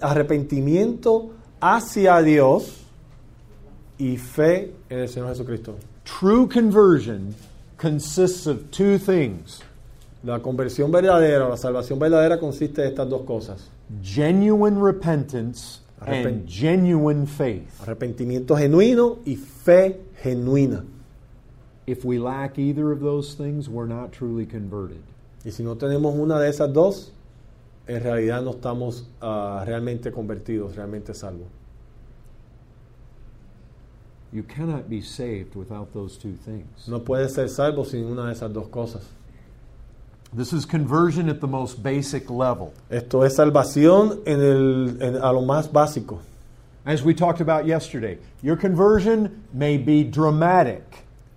Arrepentimiento 0.00 1.30
hacia 1.60 2.20
Dios 2.22 2.84
y 3.98 4.16
fe 4.16 4.72
en 4.88 4.98
el 5.00 5.08
Señor 5.08 5.28
Jesucristo. 5.30 5.76
True 6.04 6.46
conversion 6.48 7.34
consists 7.76 8.46
of 8.46 8.70
two 8.70 8.98
things 8.98 9.60
La 10.22 10.38
conversión 10.40 10.90
verdadera, 10.92 11.48
la 11.48 11.56
salvación 11.56 11.98
verdadera 11.98 12.38
consiste 12.38 12.82
de 12.82 12.88
estas 12.88 13.08
dos 13.08 13.22
cosas. 13.22 13.70
genuine 14.02 14.78
repentance 14.78 15.80
Arrepent- 16.00 16.26
and 16.26 16.48
genuine 16.48 17.26
faith. 17.26 17.80
Arrepentimiento 17.82 18.54
genuino 18.56 19.18
y 19.24 19.36
fe 19.36 20.00
genuina. 20.22 20.84
If 21.90 22.04
we 22.04 22.18
lack 22.20 22.56
either 22.56 22.92
of 22.92 23.00
those 23.00 23.34
things, 23.34 23.68
we're 23.68 23.86
not 23.86 24.12
truly 24.12 24.46
converted. 24.46 25.02
Y 25.44 25.50
si 25.50 25.64
no 25.64 25.74
tenemos 25.74 26.14
una 26.14 26.38
de 26.38 26.48
esas 26.48 26.72
dos, 26.72 27.10
en 27.88 28.00
realidad 28.00 28.44
no 28.44 28.52
estamos 28.52 29.02
ah, 29.20 29.64
realmente 29.66 30.12
convertidos, 30.12 30.76
realmente 30.76 31.12
salvos. 31.14 31.48
You 34.32 34.44
cannot 34.44 34.88
be 34.88 35.00
saved 35.02 35.56
without 35.56 35.92
those 35.92 36.16
two 36.16 36.34
things. 36.34 36.86
No 36.86 37.00
puedes 37.00 37.34
ser 37.34 37.48
salvo 37.48 37.84
sin 37.84 38.04
una 38.04 38.26
de 38.26 38.34
esas 38.34 38.52
dos 38.52 38.68
cosas. 38.68 39.02
This 40.32 40.52
is 40.52 40.64
conversion 40.64 41.28
at 41.28 41.40
the 41.40 41.48
most 41.48 41.82
basic 41.82 42.30
level. 42.30 42.72
Esto 42.88 43.22
es 43.24 43.34
salvación 43.36 44.22
en 44.28 44.40
el, 44.40 45.02
en- 45.02 45.16
a 45.16 45.32
lo 45.32 45.42
más 45.42 45.66
básico. 45.72 46.20
As 46.86 47.02
we 47.02 47.14
talked 47.14 47.40
about 47.40 47.66
yesterday, 47.66 48.18
your 48.40 48.54
conversion 48.56 49.42
may 49.52 49.76
be 49.76 50.04
dramatic. 50.04 50.84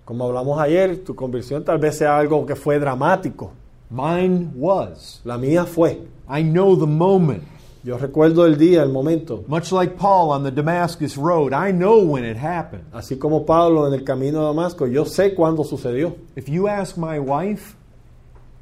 Como 0.04 0.24
hablamos 0.24 0.60
ayer, 0.60 1.02
tu 1.04 1.14
conversión 1.14 1.64
tal 1.64 1.78
vez 1.78 1.98
sea 1.98 2.18
algo 2.18 2.44
que 2.44 2.54
fue 2.54 2.78
dramático. 2.78 3.52
Mine 3.90 4.50
was. 4.54 5.20
La 5.24 5.38
mía 5.38 5.64
fue. 5.64 6.06
I 6.28 6.42
know 6.42 6.76
the 6.78 6.86
moment. 6.86 7.42
Yo 7.82 7.98
recuerdo 7.98 8.46
el 8.46 8.56
día, 8.56 8.82
el 8.82 8.90
momento. 8.90 9.44
Much 9.46 9.70
like 9.72 9.96
Paul 9.96 10.30
on 10.30 10.42
the 10.42 10.50
Damascus 10.50 11.16
Road, 11.16 11.52
I 11.52 11.70
know 11.70 12.00
when 12.00 12.24
it 12.24 12.36
happened. 12.36 12.84
Así 12.92 13.18
como 13.18 13.44
Pablo 13.44 13.86
en 13.86 13.92
el 13.92 14.04
camino 14.04 14.40
a 14.40 14.46
Damasco, 14.46 14.86
yo 14.86 15.04
sé 15.04 15.34
cuándo 15.34 15.64
sucedió. 15.64 16.16
If 16.34 16.48
you 16.48 16.66
ask 16.66 16.96
my 16.96 17.18
wife, 17.18 17.76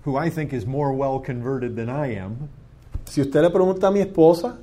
who 0.05 0.17
I 0.17 0.29
think 0.29 0.53
is 0.53 0.67
more 0.67 0.93
well 0.93 1.21
converted 1.21 1.77
than 1.77 1.89
I 1.89 2.17
am, 2.17 2.49
Si 3.05 3.21
usted 3.21 3.43
le 3.43 3.51
pregunta 3.51 3.89
a 3.89 3.91
mi 3.91 4.01
esposa, 4.01 4.57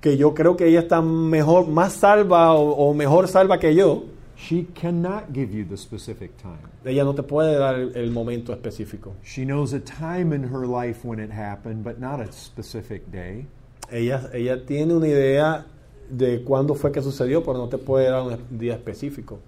que 0.00 0.16
yo 0.16 0.32
creo 0.32 0.56
que 0.56 0.66
ella 0.66 0.80
está 0.80 1.02
mejor, 1.02 1.68
más 1.68 1.92
salva 1.92 2.54
o, 2.54 2.70
o 2.70 2.94
mejor 2.94 3.28
salva 3.28 3.58
que 3.58 3.74
yo, 3.74 4.04
she 4.40 4.64
cannot 4.74 5.32
give 5.32 5.52
you 5.52 5.64
the 5.64 5.76
specific 5.76 6.36
time. 6.38 6.70
ella 6.84 7.04
no 7.04 7.12
te 7.12 7.22
puede 7.22 7.58
dar 7.58 7.74
el, 7.74 7.92
el 7.94 8.10
momento 8.10 8.54
específico. 8.54 9.12
She 9.22 9.44
knows 9.44 9.74
a 9.74 9.80
time 9.80 10.32
in 10.32 10.44
her 10.44 10.66
life 10.66 11.04
when 11.04 11.18
it 11.18 11.30
happened, 11.30 11.84
but 11.84 12.00
not 12.00 12.20
a 12.20 12.32
specific 12.32 13.10
day. 13.12 13.46
Ella, 13.92 14.30
ella 14.32 14.64
tiene 14.64 14.94
una 14.94 15.06
idea 15.06 15.66
de 16.08 16.42
cuándo 16.42 16.74
fue 16.74 16.90
que 16.90 17.02
sucedió, 17.02 17.44
pero 17.44 17.58
no 17.58 17.68
te 17.68 17.76
puede 17.76 18.08
dar 18.08 18.22
un 18.22 18.58
día 18.58 18.74
específico. 18.74 19.38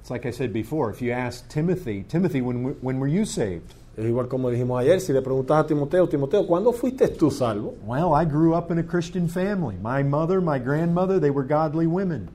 It's 0.00 0.10
like 0.10 0.26
I 0.26 0.30
said 0.30 0.52
before. 0.52 0.90
If 0.90 1.02
you 1.02 1.12
ask 1.12 1.48
Timothy, 1.48 2.04
Timothy, 2.08 2.40
when, 2.40 2.76
when 2.80 3.00
were 3.00 3.08
you 3.08 3.24
saved? 3.24 3.74
Es 3.96 4.04
igual 4.04 4.28
como 4.28 4.48
dijimos 4.48 4.80
ayer, 4.80 5.00
si 5.00 5.12
le 5.12 5.22
preguntas 5.22 5.64
a 5.64 5.66
Timoteo, 5.66 6.06
Timoteo, 6.06 6.46
¿cuándo 6.46 6.72
fuiste 6.72 7.08
tú 7.08 7.32
salvo? 7.32 7.74
Well, 7.84 8.14
I 8.14 8.24
grew 8.24 8.54
up 8.54 8.70
in 8.70 8.78
a 8.78 8.84
Christian 8.84 9.28
family. 9.28 9.76
My 9.82 10.04
mother, 10.04 10.40
my 10.40 10.60
grandmother, 10.60 11.18
they 11.18 11.30
were 11.30 11.42
godly 11.42 11.88
women. 11.88 12.28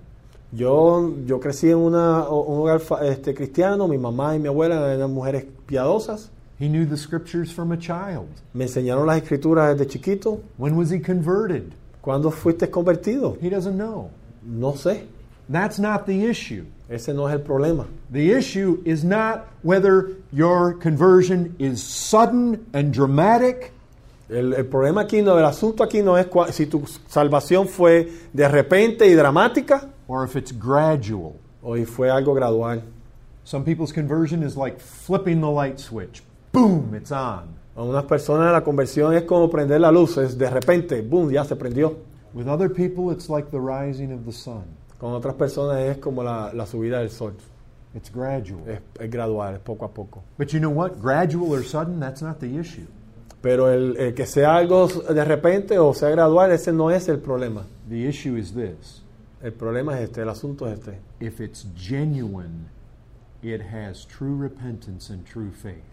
Yo, 0.55 1.12
yo 1.25 1.39
crecí 1.39 1.69
en 1.69 1.77
una- 1.77 2.27
un 2.29 2.60
hogar 2.60 2.81
este, 3.03 3.33
cristiano, 3.33 3.88
mi 3.88 3.98
mamá 3.98 4.36
y 4.36 4.39
mi 4.39 4.48
abuela 4.48 4.93
eran 4.93 5.12
mujeres 5.13 5.45
piadosas, 5.65 6.29
He 6.60 6.67
knew 6.69 6.86
the 6.86 6.95
scriptures 6.95 7.51
from 7.51 7.72
a 7.72 7.77
child. 7.77 8.27
me 8.53 8.65
enseñaron 8.65 9.07
las 9.07 9.17
escrituras 9.17 9.75
desde 9.77 9.89
chiquito. 9.91 10.39
When 10.57 10.77
was 10.77 10.91
he 10.91 11.01
converted? 11.01 11.63
¿Cuándo 12.01 12.29
fuiste 12.31 12.69
convertido? 12.69 13.36
He 13.41 13.50
doesn't 13.50 13.75
know. 13.75 14.10
No 14.45 14.74
sé, 14.75 15.05
That's 15.51 15.77
not 15.79 16.05
the 16.05 16.29
issue. 16.29 16.63
ese 16.89 17.13
no 17.13 17.27
es 17.27 17.33
el 17.33 17.41
problema. 17.41 17.86
The 18.12 18.38
issue 18.38 18.79
is 18.86 19.03
not 19.03 19.45
whether 19.63 20.12
your 20.31 20.74
conversion 20.79 21.55
is 21.60 21.81
sudden 21.81 22.65
and 22.74 22.93
dramatic 22.93 23.72
El, 24.29 24.53
el 24.53 24.65
problema 24.65 25.01
aquí 25.01 25.22
no, 25.22 25.38
el 25.38 25.43
asunto 25.45 25.83
aquí 25.83 26.01
no 26.01 26.17
es 26.17 26.27
cua- 26.27 26.51
si 26.51 26.65
tu 26.65 26.83
salvación 27.07 27.67
fue 27.67 28.10
de 28.31 28.48
repente 28.48 29.05
y 29.07 29.13
dramática 29.15 29.89
or 30.07 30.24
if 30.24 30.36
it's 30.36 30.51
gradual. 30.51 31.36
o 31.63 31.77
y 31.77 31.86
fue 31.86 32.10
algo 32.10 32.33
gradual. 32.33 32.81
Some 33.45 33.63
people's 33.65 33.91
conversion 33.91 34.43
is 34.43 34.55
like 34.55 34.79
flipping 34.79 35.41
the 35.41 35.50
light 35.50 35.79
switch. 35.79 36.24
Boom, 36.51 36.93
it's 36.95 37.12
on. 37.12 37.55
A 37.75 37.83
unas 37.83 38.05
personas 38.05 38.51
la 38.51 38.62
conversión 38.63 39.13
es 39.15 39.24
como 39.24 39.50
prender 39.50 39.81
la 39.81 39.91
luz, 39.91 40.17
es 40.17 40.38
de 40.38 40.50
repente, 40.50 41.01
boom, 41.01 41.31
ya 41.31 41.43
se 41.43 41.55
prendió. 41.55 41.95
With 42.33 42.48
other 42.48 42.69
people, 42.69 43.12
it's 43.12 43.29
like 43.29 43.50
the 43.51 43.60
rising 43.60 44.12
of 44.12 44.25
the 44.25 44.31
sun. 44.31 44.63
Con 45.00 45.13
otras 45.13 45.36
personas 45.36 45.79
es 45.79 45.98
como 45.98 46.24
la, 46.24 46.51
la 46.53 46.65
subida 46.65 47.00
del 47.00 47.10
sol, 47.10 47.33
It's 47.95 48.10
gradual. 48.12 48.63
es, 48.67 48.79
es 49.00 49.10
gradual, 49.12 49.55
es 49.55 49.60
poco 49.60 49.86
a 49.86 49.89
poco. 49.89 50.24
But 50.38 50.50
you 50.53 50.60
know 50.60 50.72
what? 50.72 51.00
Gradual 51.01 51.51
or 51.53 51.63
sudden, 51.63 52.00
that's 52.00 52.22
not 52.22 52.39
the 52.39 52.48
issue. 52.60 52.88
Pero 53.41 53.69
el, 53.69 53.98
el 53.98 54.13
que 54.13 54.25
sea 54.25 54.55
algo 54.55 54.88
de 54.88 55.25
repente 55.25 55.77
o 55.77 55.93
sea 55.93 56.10
gradual, 56.10 56.51
ese 56.51 56.72
no 56.72 56.89
es 56.89 57.10
el 57.10 57.19
problema. 57.19 57.65
The 57.89 58.07
issue 58.07 58.38
is 58.38 58.53
this 58.53 59.02
El 59.43 59.51
problema 59.51 60.00
es 60.00 60.05
este, 60.05 60.21
el 60.21 60.29
asunto 60.29 60.67
es 60.67 60.79
este. 60.79 61.00
if 61.19 61.41
it's 61.41 61.65
genuine, 61.75 62.69
it 63.41 63.62
has 63.62 64.05
true 64.05 64.38
repentance 64.38 65.12
and 65.12 65.25
true 65.25 65.51
faith. 65.51 65.83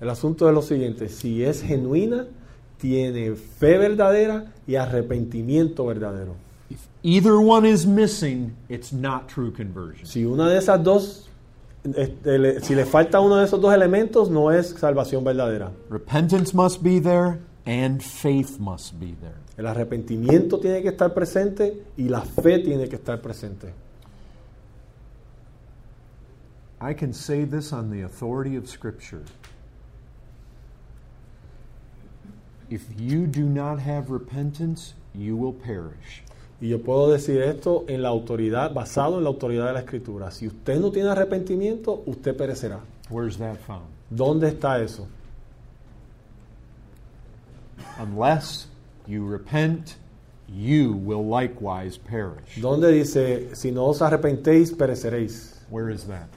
El 0.00 0.10
asunto 0.10 0.48
es 0.48 0.54
lo 0.54 0.62
siguiente, 0.62 1.08
si 1.08 1.44
es 1.44 1.62
genuina, 1.62 2.26
tiene 2.76 3.36
fe 3.36 3.78
verdadera 3.78 4.52
y 4.66 4.74
arrepentimiento 4.74 5.86
verdadero. 5.86 6.34
If 6.70 6.88
either 7.04 7.36
one 7.36 7.64
is 7.64 7.86
missing, 7.86 8.56
it's 8.68 8.92
not 8.92 9.28
true 9.28 9.52
conversion. 9.52 10.04
Si 10.04 10.24
una 10.24 10.48
de 10.48 10.58
esas 10.58 10.82
dos, 10.82 11.28
este, 11.84 12.60
si 12.60 12.74
le 12.74 12.84
falta 12.84 13.20
uno 13.20 13.36
de 13.36 13.44
esos 13.44 13.60
dos 13.60 13.72
elementos, 13.72 14.28
no 14.28 14.50
es 14.50 14.70
salvación 14.70 15.22
verdadera. 15.22 15.70
Repentance 15.88 16.52
must 16.52 16.82
be 16.82 17.00
there 17.00 17.38
and 17.66 18.02
faith 18.02 18.58
must 18.58 18.98
be 18.98 19.14
there. 19.20 19.38
El 19.56 19.66
arrepentimiento 19.66 20.58
tiene 20.58 20.82
que 20.82 20.88
estar 20.88 21.12
presente 21.12 21.84
y 21.96 22.08
la 22.08 22.22
fe 22.22 22.60
tiene 22.60 22.88
que 22.88 22.96
estar 22.96 23.20
presente. 23.20 23.72
I 26.80 26.94
can 26.94 27.12
say 27.12 27.44
this 27.44 27.72
on 27.72 27.90
the 27.90 28.02
authority 28.02 28.56
of 28.56 28.68
Scripture. 28.68 29.24
If 32.70 32.82
you 32.98 33.26
do 33.26 33.44
not 33.44 33.80
have 33.80 34.10
repentance, 34.10 34.94
you 35.14 35.36
will 35.36 35.54
perish. 35.54 36.22
Y 36.60 36.68
yo 36.68 36.78
puedo 36.78 37.10
decir 37.10 37.42
esto 37.42 37.84
en 37.88 38.02
la 38.02 38.08
autoridad, 38.08 38.72
basado 38.74 39.18
en 39.18 39.24
la 39.24 39.30
autoridad 39.30 39.66
de 39.66 39.72
la 39.72 39.80
Escritura. 39.80 40.30
Si 40.30 40.46
usted 40.46 40.78
no 40.78 40.90
tiene 40.90 41.08
arrepentimiento, 41.08 42.02
usted 42.06 42.36
perecerá. 42.36 42.80
Where's 43.10 43.38
that 43.38 43.56
found? 43.56 43.86
¿Dónde 44.10 44.48
está 44.48 44.80
eso? 44.80 45.08
Unless 47.98 48.66
you 49.06 49.26
repent, 49.26 49.96
you 50.48 50.92
will 50.92 51.26
likewise 51.26 51.98
perish. 51.98 52.56
¿Dónde 52.56 52.92
dice, 52.92 53.54
si 53.54 53.70
no 53.70 53.88
os 53.88 54.00
arrepentéis, 54.00 54.72
pereceréis? 54.72 55.56
Where 55.68 55.90
is 55.90 56.04
that? 56.04 56.28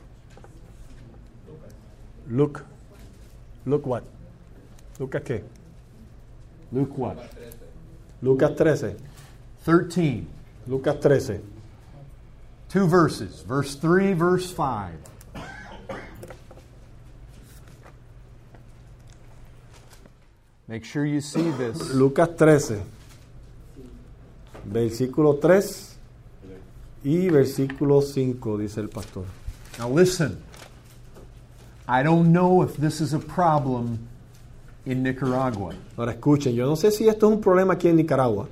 Look. 2.27 2.65
Look 3.65 3.85
what? 3.85 4.03
¿Lucas 4.99 5.21
qué? 5.23 5.43
Luke 6.71 6.97
what? 6.97 7.17
Lucas 8.21 8.57
13. 8.57 8.95
13. 9.63 10.27
Lucas 10.67 10.97
13. 11.01 11.41
Two 12.69 12.87
verses. 12.87 13.41
Verse 13.41 13.75
3, 13.75 14.13
verse 14.13 14.51
5. 14.51 14.93
Make 20.71 20.85
sure 20.85 21.05
you 21.05 21.19
see 21.19 21.51
this. 21.57 21.93
Lucas 21.93 22.29
13. 22.37 22.81
Versículo 24.63 25.37
3 25.37 25.97
y 27.03 27.27
versículo 27.27 28.01
5, 28.01 28.57
dice 28.57 28.77
el 28.79 28.87
pastor. 28.87 29.25
Now 29.77 29.89
listen. 29.89 30.41
I 31.89 32.03
don't 32.03 32.31
know 32.31 32.61
if 32.61 32.77
this 32.77 33.01
is 33.01 33.13
a 33.13 33.19
problem 33.19 34.07
in 34.85 35.03
Nicaragua, 35.03 35.75
Ahora 35.97 36.13
escuchen, 36.13 36.55
yo 36.55 36.65
no 36.65 36.77
sé 36.77 36.91
si 36.91 37.05
esto 37.05 37.27
es 37.27 37.35
un 37.35 37.41
problema 37.41 37.73
aquí 37.73 37.89
en 37.89 37.97
Nicaragua, 37.97 38.47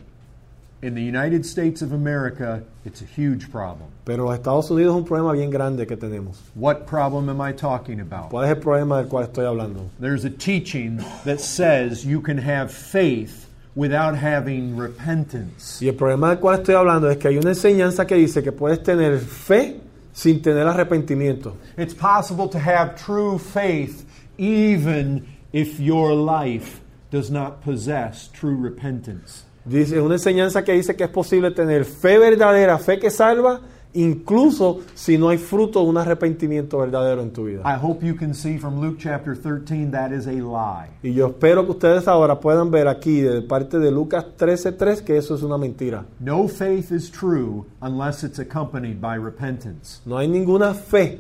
In 0.82 0.96
the 0.96 1.02
United 1.02 1.46
States 1.46 1.82
of 1.82 1.92
America, 1.92 2.64
it's 2.86 3.02
a 3.02 3.06
huge 3.06 3.52
problem. 3.52 3.90
Pero 4.06 4.24
los 4.24 4.40
Estados 4.40 4.70
Unidos 4.72 4.96
es 4.96 5.02
un 5.02 5.06
problema 5.06 5.34
bien 5.34 5.50
grande 5.50 5.86
que 5.86 5.98
tenemos. 5.98 6.38
What 6.56 6.88
problem 6.88 7.28
am 7.28 7.42
I 7.42 7.52
talking 7.52 8.00
about? 8.00 8.30
¿Cuál 8.30 8.46
es 8.46 8.52
el 8.52 8.62
problema 8.62 8.98
del 9.02 9.10
cual 9.10 9.28
estoy 9.28 9.44
hablando? 9.44 9.90
There's 10.00 10.24
a 10.24 10.30
teaching 10.30 11.04
that 11.26 11.42
says 11.42 12.06
you 12.06 12.22
can 12.22 12.38
have 12.38 12.72
faith 12.72 13.50
without 13.76 14.16
having 14.16 14.78
repentance. 14.78 15.82
Y 15.82 15.90
el 15.90 15.96
problema 15.96 16.30
del 16.30 16.40
cual 16.40 16.60
estoy 16.60 16.76
hablando 16.76 17.10
es 17.10 17.18
que 17.18 17.28
hay 17.28 17.38
una 17.38 17.50
enseñanza 17.50 18.08
que 18.08 18.16
dice 18.16 18.42
que 18.42 18.54
puedes 18.54 18.82
tener 18.82 19.20
fe 19.20 19.82
sin 20.14 20.42
tener 20.42 20.66
arrepentimiento. 20.66 21.58
It's 21.78 21.94
possible 21.94 22.48
to 22.48 22.58
have 22.58 22.96
true 22.96 23.38
faith 23.38 24.06
even 24.38 25.28
if 25.52 25.78
your 25.78 26.14
life 26.14 26.80
does 27.12 27.30
not 27.30 27.62
possess 27.64 28.30
true 28.30 28.56
repentance. 28.56 29.44
Dice, 29.70 30.02
una 30.02 30.16
enseñanza 30.16 30.64
que 30.64 30.74
dice 30.74 30.96
que 30.96 31.04
es 31.04 31.12
posible 31.12 31.52
tener 31.52 31.86
fe 31.86 32.18
verdadera, 32.18 32.80
fe 32.80 32.98
que 32.98 33.12
salva, 33.12 33.62
incluso 33.94 34.80
si 34.96 35.16
no 35.16 35.30
hay 35.30 35.38
fruto 35.38 35.84
de 35.84 35.90
un 35.90 35.98
arrepentimiento 35.98 36.80
verdadero 36.80 37.22
en 37.22 37.32
tu 37.32 37.46
vida. 37.46 37.62
I 37.64 37.78
hope 37.80 38.04
you 38.04 38.16
can 38.16 38.34
see 38.34 38.58
from 38.58 38.82
Luke 38.82 38.98
chapter 39.00 39.38
13 39.38 39.92
that 39.92 40.12
is 40.12 40.26
a 40.26 40.32
lie. 40.32 40.90
Y 41.04 41.14
yo 41.14 41.28
espero 41.28 41.66
que 41.66 41.72
ustedes 41.74 42.08
ahora 42.08 42.40
puedan 42.40 42.72
ver 42.72 42.88
aquí 42.88 43.22
de 43.22 43.44
parte 43.44 43.78
de 43.78 43.92
Lucas 43.92 44.26
13:3 44.38 45.04
que 45.04 45.18
eso 45.18 45.36
es 45.36 45.44
una 45.44 45.60
mentira. 45.60 46.04
No 46.20 46.48
faith 46.48 46.92
is 46.92 47.12
true 47.12 47.66
unless 47.80 48.24
it's 48.24 48.40
accompanied 48.40 49.00
by 49.00 49.20
repentance. 49.20 50.02
No 50.04 50.18
hay 50.18 50.28
ninguna 50.28 50.74
fe 50.74 51.20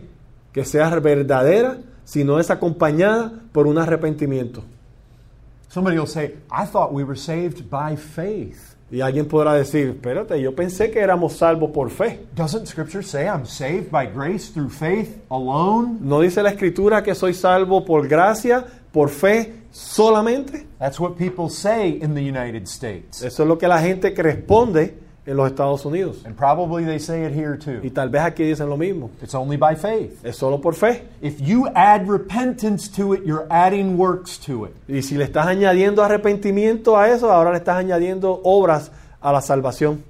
que 0.51 0.65
sea 0.65 0.89
verdadera 1.00 1.77
si 2.03 2.24
no 2.24 2.39
es 2.39 2.50
acompañada 2.50 3.32
por 3.51 3.68
un 3.68 3.77
arrepentimiento. 3.77 4.63
Somebody 5.70 6.00
will 6.00 6.08
say, 6.08 6.34
I 6.50 6.66
thought 6.66 6.94
we 6.94 7.04
were 7.04 7.16
saved 7.16 7.70
by 7.70 7.96
faith. 7.96 8.76
Y 8.92 9.02
alguien 9.02 9.28
podrá 9.28 9.54
decir, 9.54 9.88
espérate, 9.90 10.42
yo 10.42 10.56
pensé 10.56 10.90
que 10.90 11.00
éramos 11.00 11.34
salvos 11.34 11.70
por 11.72 11.92
fe. 11.92 12.22
Doesn't 12.36 12.66
Scripture 12.66 13.04
say 13.04 13.28
I'm 13.28 13.46
saved 13.46 13.92
by 13.92 14.08
grace 14.08 14.50
through 14.50 14.72
faith 14.72 15.22
alone? 15.30 16.00
¿No 16.02 16.22
dice 16.22 16.42
la 16.42 16.50
escritura 16.50 17.04
que 17.04 17.14
soy 17.14 17.36
salvo 17.36 17.86
por 17.86 18.08
gracia, 18.08 18.66
por 18.92 19.10
fe 19.10 19.54
solamente? 19.70 20.66
That's 20.80 21.00
what 21.00 21.18
people 21.18 21.50
say 21.50 22.00
in 22.02 22.16
the 22.16 22.24
United 22.24 22.68
States. 22.68 23.22
Eso 23.22 23.44
es 23.44 23.48
lo 23.48 23.60
que 23.60 23.68
la 23.68 23.80
gente 23.80 24.16
que 24.16 24.24
responde 24.24 24.98
en 25.29 25.38
los 25.38 25.51
Estados 25.51 25.86
Unidos. 25.86 26.25
And 26.25 26.36
probably 26.36 26.83
they 26.86 26.98
say 26.98 27.24
it 27.24 27.31
here 27.33 27.53
Y 27.53 27.59
too. 27.59 27.89
tal 27.93 28.09
vez 28.09 28.21
aquí 28.24 28.43
dicen 28.43 28.67
lo 28.67 28.77
mismo. 28.77 29.12
It's 29.21 29.36
only 29.36 29.57
by 29.57 29.75
faith. 29.75 30.25
Es 30.25 30.38
solo 30.38 30.57
por 30.57 30.74
fe. 30.74 31.03
If 31.21 31.39
you 31.39 31.67
add 31.75 32.07
repentance 32.09 32.89
to 32.98 33.13
it, 33.13 33.24
you're 33.25 33.45
adding 33.51 33.95
works 33.98 34.38
to 34.45 34.65
it. 34.65 34.74
Y 34.88 35.01
si 35.01 35.15
le 35.17 35.25
estás 35.25 35.45
añadiendo 35.45 36.03
arrepentimiento 36.03 36.98
a 36.98 37.09
eso, 37.09 37.31
ahora 37.31 37.51
le 37.51 37.59
estás 37.59 37.77
añadiendo 37.77 38.41
obras 38.43 38.91
a 39.21 39.31
la 39.31 39.41
salvación. 39.41 40.03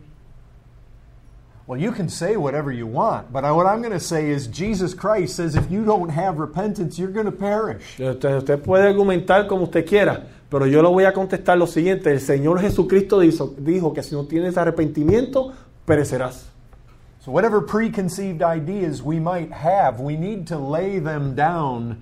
Well, 1.68 1.80
you 1.80 1.92
can 1.92 2.10
say 2.10 2.36
whatever 2.36 2.72
you 2.72 2.88
want, 2.88 3.32
but 3.32 3.44
what 3.44 3.68
I'm 3.68 3.82
going 3.84 3.94
to 3.94 4.00
say 4.00 4.32
is 4.32 4.48
Jesus 4.48 4.96
Christ 4.96 5.36
says 5.36 5.56
if 5.56 5.70
you 5.70 5.86
don't 5.86 6.10
have 6.10 6.40
repentance, 6.40 6.98
you're 6.98 7.12
going 7.12 7.28
to 7.28 7.32
perish. 7.32 8.00
Usted, 8.00 8.38
usted 8.38 8.64
puede 8.64 8.88
argumentar 8.88 9.48
como 9.48 9.66
usted 9.66 9.86
quiera, 9.88 10.24
pero 10.50 10.66
yo 10.66 10.82
le 10.82 10.90
voy 10.90 11.06
a 11.06 11.14
contestar 11.14 11.58
lo 11.58 11.68
siguiente. 11.68 12.12
El 12.12 12.22
Señor 12.22 12.60
Jesucristo 12.60 13.20
dijo, 13.20 13.54
dijo 13.58 13.94
que 13.94 14.04
si 14.04 14.16
no 14.16 14.26
tienes 14.26 14.58
arrepentimiento, 14.58 15.54
perecerás. 15.86 16.50
So, 17.22 17.32
whatever 17.32 17.62
preconceived 17.62 18.42
ideas 18.42 19.02
we 19.02 19.20
might 19.20 19.52
have, 19.52 20.00
we 20.00 20.16
need 20.16 20.48
to 20.48 20.58
lay 20.58 21.00
them 21.00 21.36
down 21.36 22.02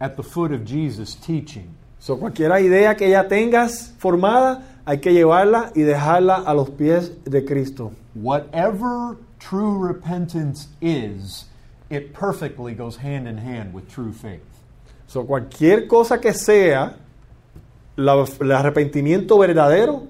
at 0.00 0.16
the 0.16 0.22
foot 0.22 0.52
of 0.52 0.64
Jesus' 0.64 1.14
teaching. 1.14 1.74
So, 2.00 2.16
cualquier 2.16 2.52
idea 2.52 2.96
que 2.96 3.08
ya 3.08 3.28
tengas 3.28 3.92
formada, 3.98 4.62
hay 4.84 4.98
que 4.98 5.12
llevarla 5.12 5.70
y 5.74 5.82
dejarla 5.82 6.42
a 6.44 6.52
los 6.52 6.70
pies 6.70 7.12
de 7.24 7.44
Cristo. 7.44 7.92
Whatever 8.14 9.16
true 9.38 9.78
repentance 9.78 10.68
is, 10.80 11.46
it 11.88 12.12
perfectly 12.12 12.74
goes 12.74 12.96
hand 12.96 13.28
in 13.28 13.38
hand 13.38 13.72
with 13.72 13.88
true 13.88 14.12
faith. 14.12 14.42
So, 15.06 15.24
cualquier 15.24 15.86
cosa 15.86 16.18
que 16.18 16.32
sea, 16.34 16.96
la- 17.96 18.24
el 18.40 18.52
arrepentimiento 18.52 19.38
verdadero 19.38 20.04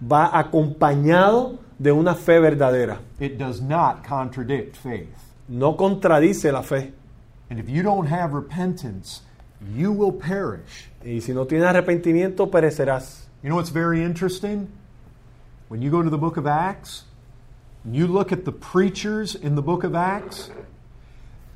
va 0.00 0.30
acompañado 0.38 1.58
de 1.78 1.92
una 1.92 2.14
fe 2.14 2.38
verdadera. 2.38 3.00
It 3.18 3.38
does 3.38 3.60
not 3.60 4.06
contradict 4.06 4.76
faith. 4.76 5.08
No 5.48 5.76
contradice 5.76 6.52
la 6.52 6.62
fe. 6.62 6.92
And 7.50 7.58
if 7.58 7.68
you 7.68 7.82
don't 7.82 8.06
have 8.08 8.32
repentance, 8.32 9.22
you 9.74 9.92
will 9.92 10.12
perish. 10.12 10.88
Y 11.04 11.20
si 11.20 11.32
no 11.32 11.44
tienes 11.46 11.66
arrepentimiento, 11.66 12.50
perecerás. 12.50 13.24
You 13.42 13.48
know 13.48 13.56
what's 13.56 13.70
very 13.70 14.02
interesting? 14.02 14.68
When 15.68 15.82
you 15.82 15.90
go 15.90 16.02
to 16.02 16.10
the 16.10 16.18
book 16.18 16.36
of 16.36 16.46
Acts, 16.46 17.04
you 17.84 18.06
look 18.06 18.30
at 18.32 18.44
the 18.44 18.52
preachers 18.52 19.34
in 19.34 19.54
the 19.56 19.62
book 19.62 19.82
of 19.84 19.94
Acts, 19.94 20.50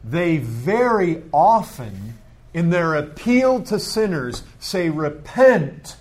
they 0.03 0.39
very 0.39 1.23
often, 1.33 2.15
in 2.57 2.71
their 2.71 2.95
appeal 2.95 3.63
to 3.63 3.79
sinners, 3.79 4.43
say, 4.59 4.89
Repent 4.89 5.97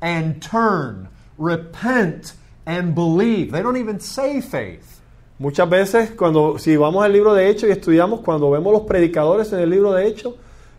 and 0.00 0.40
turn, 0.40 1.08
repent 1.36 2.32
and 2.64 2.94
believe. 2.94 3.50
They 3.50 3.60
don't 3.60 3.76
even 3.76 3.98
say 3.98 4.40
faith. 4.40 5.00
Muchas 5.40 5.68
veces, 5.68 6.10
cuando 6.16 6.58
si 6.58 6.76
vamos 6.76 7.04
al 7.04 7.12
libro 7.12 7.34
de 7.34 7.48
Hechos 7.48 7.64
y 7.68 7.72
estudiamos, 7.72 8.20
cuando 8.20 8.50
vemos 8.52 8.72
los 8.72 8.82
predicadores 8.82 9.52
en 9.52 9.58
el 9.58 9.68
libro 9.70 9.92
de 9.92 10.06
Hechos, 10.06 10.34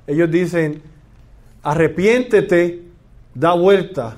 ellos 0.07 0.31
dicen, 0.31 0.81
arrepiéntete, 1.61 2.81
da 3.35 3.53
vuelta. 3.53 4.15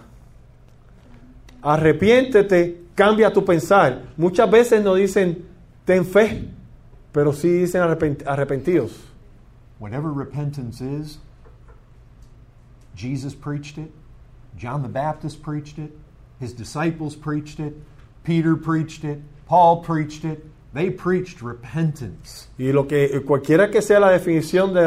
Arrepiéntete, 1.63 2.81
cambia 2.93 3.33
tu 3.33 3.43
pensar. 3.43 4.03
Muchas 4.15 4.51
veces 4.51 4.83
no 4.83 4.93
dicen, 4.93 5.43
ten 5.85 6.05
fe, 6.05 6.43
pero 7.11 7.33
sí 7.33 7.49
dicen 7.49 7.81
arrepent- 7.81 8.23
arrepentidos. 8.27 8.91
Whatever 9.79 10.11
repentance 10.11 10.81
is, 10.81 11.19
Jesus 12.95 13.33
preached 13.33 13.77
it, 13.77 13.91
John 14.55 14.83
the 14.83 14.89
Baptist 14.89 15.41
preached 15.41 15.77
it, 15.79 15.91
his 16.39 16.53
disciples 16.53 17.15
preached 17.15 17.59
it, 17.59 17.73
Peter 18.23 18.55
preached 18.55 19.03
it, 19.03 19.19
Paul 19.45 19.83
preached 19.83 20.25
it. 20.25 20.45
They 20.73 20.89
preached 20.89 21.41
repentance. 21.43 22.47
Y 22.57 22.71
lo 22.71 22.87
que 22.87 23.05
eh, 23.05 23.21
cualquiera 23.21 23.69
que 23.69 23.81
sea 23.81 23.99
la 23.99 24.09
definición 24.09 24.73
de 24.73 24.81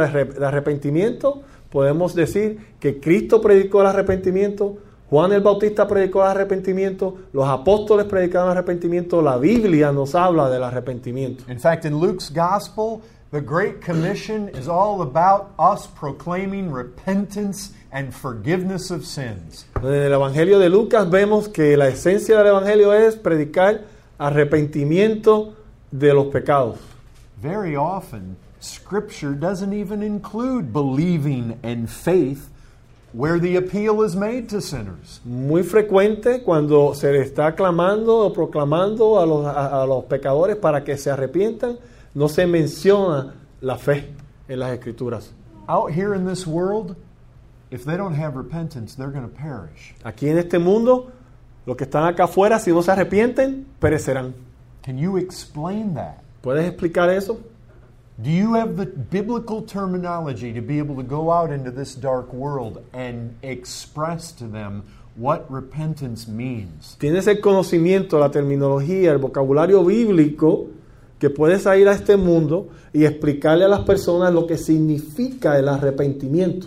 arrepentimiento, 0.45 1.43
podemos 1.71 2.15
decir 2.15 2.75
que 2.81 2.99
Cristo 2.99 3.41
predicó 3.41 3.83
el 3.83 3.87
arrepentimiento, 3.87 4.79
Juan 5.09 5.31
el 5.33 5.41
Bautista 5.43 5.87
predicó 5.87 6.23
el 6.23 6.31
arrepentimiento, 6.31 7.19
los 7.33 7.49
apóstoles 7.49 8.07
predicaron 8.07 8.49
el 8.51 8.57
arrepentimiento, 8.57 9.23
la 9.23 9.37
Biblia 9.39 9.93
nos 9.93 10.17
habla 10.17 10.51
del 10.51 10.65
arrepentimiento. 10.65 11.45
In 11.49 11.61
fact, 11.61 11.85
in 11.85 12.01
Luke's 12.01 12.33
gospel, 12.35 13.03
the 13.31 13.41
Great 13.41 13.81
Commission 13.81 14.49
is 14.51 14.69
all 14.69 15.03
about 15.03 15.51
us 15.59 15.87
proclaiming 15.87 16.71
repentance 16.71 17.73
and 17.93 18.15
forgiveness 18.15 18.91
of 18.91 19.05
sins. 19.05 19.65
En 19.77 19.85
el 19.87 20.13
Evangelio 20.13 20.59
de 20.59 20.69
Lucas 20.69 21.09
vemos 21.11 21.49
que 21.49 21.77
la 21.77 21.89
esencia 21.89 22.37
del 22.39 22.47
Evangelio 22.49 22.93
es 22.93 23.17
predicar 23.17 23.83
arrepentimiento 24.19 25.55
de 25.91 26.13
los 26.15 26.27
pecados. 26.27 26.79
Very 27.43 27.77
often, 27.77 28.37
Scripture 28.61 29.35
doesn't 29.35 29.73
even 29.73 30.03
include 30.03 30.73
believing 30.73 31.59
and 31.63 31.89
faith 31.89 32.49
where 33.13 33.39
the 33.39 33.57
appeal 33.57 34.03
is 34.03 34.15
made 34.17 34.49
to 34.49 34.61
sinners. 34.61 35.21
Muy 35.25 35.63
frecuente 35.63 36.43
cuando 36.43 36.93
se 36.95 37.13
le 37.13 37.21
está 37.23 37.55
clamando 37.55 38.19
o 38.27 38.33
proclamando 38.33 39.19
a 39.21 39.27
los, 39.27 39.47
a- 39.47 39.83
a 39.83 39.87
los 39.87 40.05
pecadores 40.05 40.57
para 40.57 40.85
que 40.85 40.97
se 40.97 41.11
arrepientan, 41.11 41.79
no 42.17 42.29
se 42.29 42.47
menciona 42.47 43.35
la 43.61 43.77
fe 43.77 44.09
en 44.49 44.59
las 44.59 44.73
escrituras. 44.73 45.33
Out 45.69 45.93
here 45.93 46.15
in 46.15 46.25
this 46.25 46.47
world, 46.47 46.97
if 47.71 47.85
they 47.85 47.97
don't 47.97 48.15
have 48.15 48.37
repentance, 48.37 48.95
they're 48.95 49.11
going 49.11 49.29
to 49.29 49.37
perish. 49.37 49.95
Aquí 50.03 50.31
en 50.31 50.39
este 50.39 50.59
mundo, 50.59 51.13
los 51.67 51.77
que 51.77 51.85
están 51.85 52.05
acá 52.05 52.25
afuera, 52.25 52.59
si 52.59 52.73
no 52.73 52.81
se 52.81 52.91
arrepienten, 52.91 53.67
perecerán. 53.79 54.33
Can 54.83 54.97
you 54.97 55.19
explain 55.19 55.95
that? 55.95 56.23
¿Puedes 56.43 56.67
explicar 56.67 57.11
eso? 57.11 57.39
Do 58.23 58.31
you 58.31 58.55
have 58.55 58.79
the 58.79 58.87
biblical 58.87 59.61
terminology 59.61 60.55
to 60.55 60.63
be 60.63 60.79
able 60.79 60.97
to 60.97 61.03
go 61.03 61.31
out 61.31 61.53
into 61.53 61.71
this 61.71 61.95
dark 61.95 62.33
world 62.33 62.83
and 62.95 63.37
express 63.43 64.33
to 64.39 64.47
them 64.47 64.85
what 65.17 65.45
repentance 65.51 66.27
means? 66.27 66.97
Tienes 66.99 67.27
el 67.27 67.43
conocimiento, 67.43 68.19
la 68.19 68.31
terminología, 68.31 69.11
el 69.11 69.19
vocabulario 69.19 69.85
bíblico 69.85 70.69
que 71.19 71.31
puedes 71.31 71.65
ir 71.67 71.89
a 71.89 71.93
este 71.93 72.17
mundo 72.17 72.69
y 72.93 73.05
explicarle 73.05 73.65
a 73.65 73.69
las 73.69 73.81
personas 73.81 74.33
lo 74.33 74.47
que 74.47 74.59
significa 74.59 75.59
el 75.59 75.69
arrepentimiento. 75.69 76.67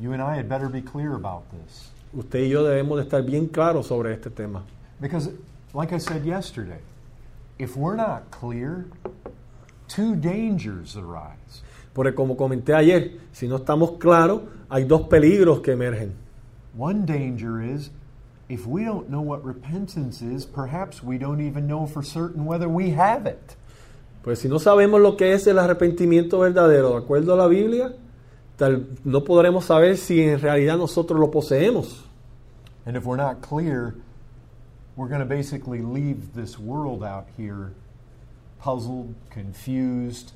You 0.00 0.12
and 0.12 0.22
I 0.22 0.36
had 0.36 0.48
better 0.48 0.68
be 0.68 0.80
clear 0.80 1.12
about 1.12 1.42
this. 1.50 1.90
Usted 2.12 2.40
y 2.40 2.48
yo 2.48 2.64
debemos 2.64 2.96
de 2.96 3.04
estar 3.04 3.22
bien 3.22 3.46
claros 3.46 3.86
sobre 3.86 4.14
este 4.14 4.30
tema. 4.30 4.64
Because, 5.00 5.30
like 5.74 5.94
I 5.94 5.98
said 5.98 6.24
yesterday, 6.24 6.80
if 7.58 7.76
we're 7.76 7.96
not 7.96 8.30
clear, 8.30 8.86
two 9.88 10.16
dangers 10.16 10.96
arise. 10.96 11.62
Porque 11.92 12.14
como 12.14 12.36
comenté 12.36 12.74
ayer, 12.74 13.18
si 13.32 13.46
no 13.46 13.56
estamos 13.56 13.98
claros, 13.98 14.42
hay 14.70 14.84
dos 14.84 15.02
peligros 15.02 15.60
que 15.60 15.72
emergen. 15.72 16.14
One 16.78 17.04
danger 17.04 17.60
is 17.60 17.90
if 18.50 18.66
we 18.66 18.84
don't 18.84 19.08
know 19.08 19.20
what 19.20 19.44
repentance 19.44 20.20
is, 20.20 20.44
perhaps 20.44 21.02
we 21.02 21.18
don't 21.18 21.40
even 21.40 21.68
know 21.68 21.86
for 21.86 22.02
certain 22.02 22.44
whether 22.44 22.68
we 22.68 22.90
have 22.90 23.24
it. 23.24 23.56
Pues 24.24 24.40
si 24.40 24.48
no 24.48 24.58
sabemos 24.58 25.00
lo 25.00 25.16
que 25.16 25.32
es 25.32 25.46
el 25.46 25.58
arrepentimiento 25.58 26.40
verdadero, 26.40 26.90
de 26.90 26.96
acuerdo 26.98 27.34
a 27.34 27.36
la 27.36 27.46
Biblia, 27.46 27.94
tal, 28.56 28.86
no 29.04 29.20
podremos 29.20 29.64
saber 29.64 29.96
si 29.96 30.22
en 30.22 30.40
realidad 30.40 30.76
nosotros 30.76 31.18
lo 31.18 31.30
poseemos. 31.30 32.04
And 32.84 32.96
if 32.96 33.04
we're 33.04 33.16
not 33.16 33.40
clear, 33.40 33.94
we're 34.96 35.08
going 35.08 35.20
to 35.20 35.26
basically 35.26 35.80
leave 35.80 36.34
this 36.34 36.58
world 36.58 37.04
out 37.04 37.28
here 37.36 37.72
puzzled, 38.60 39.14
confused, 39.30 40.32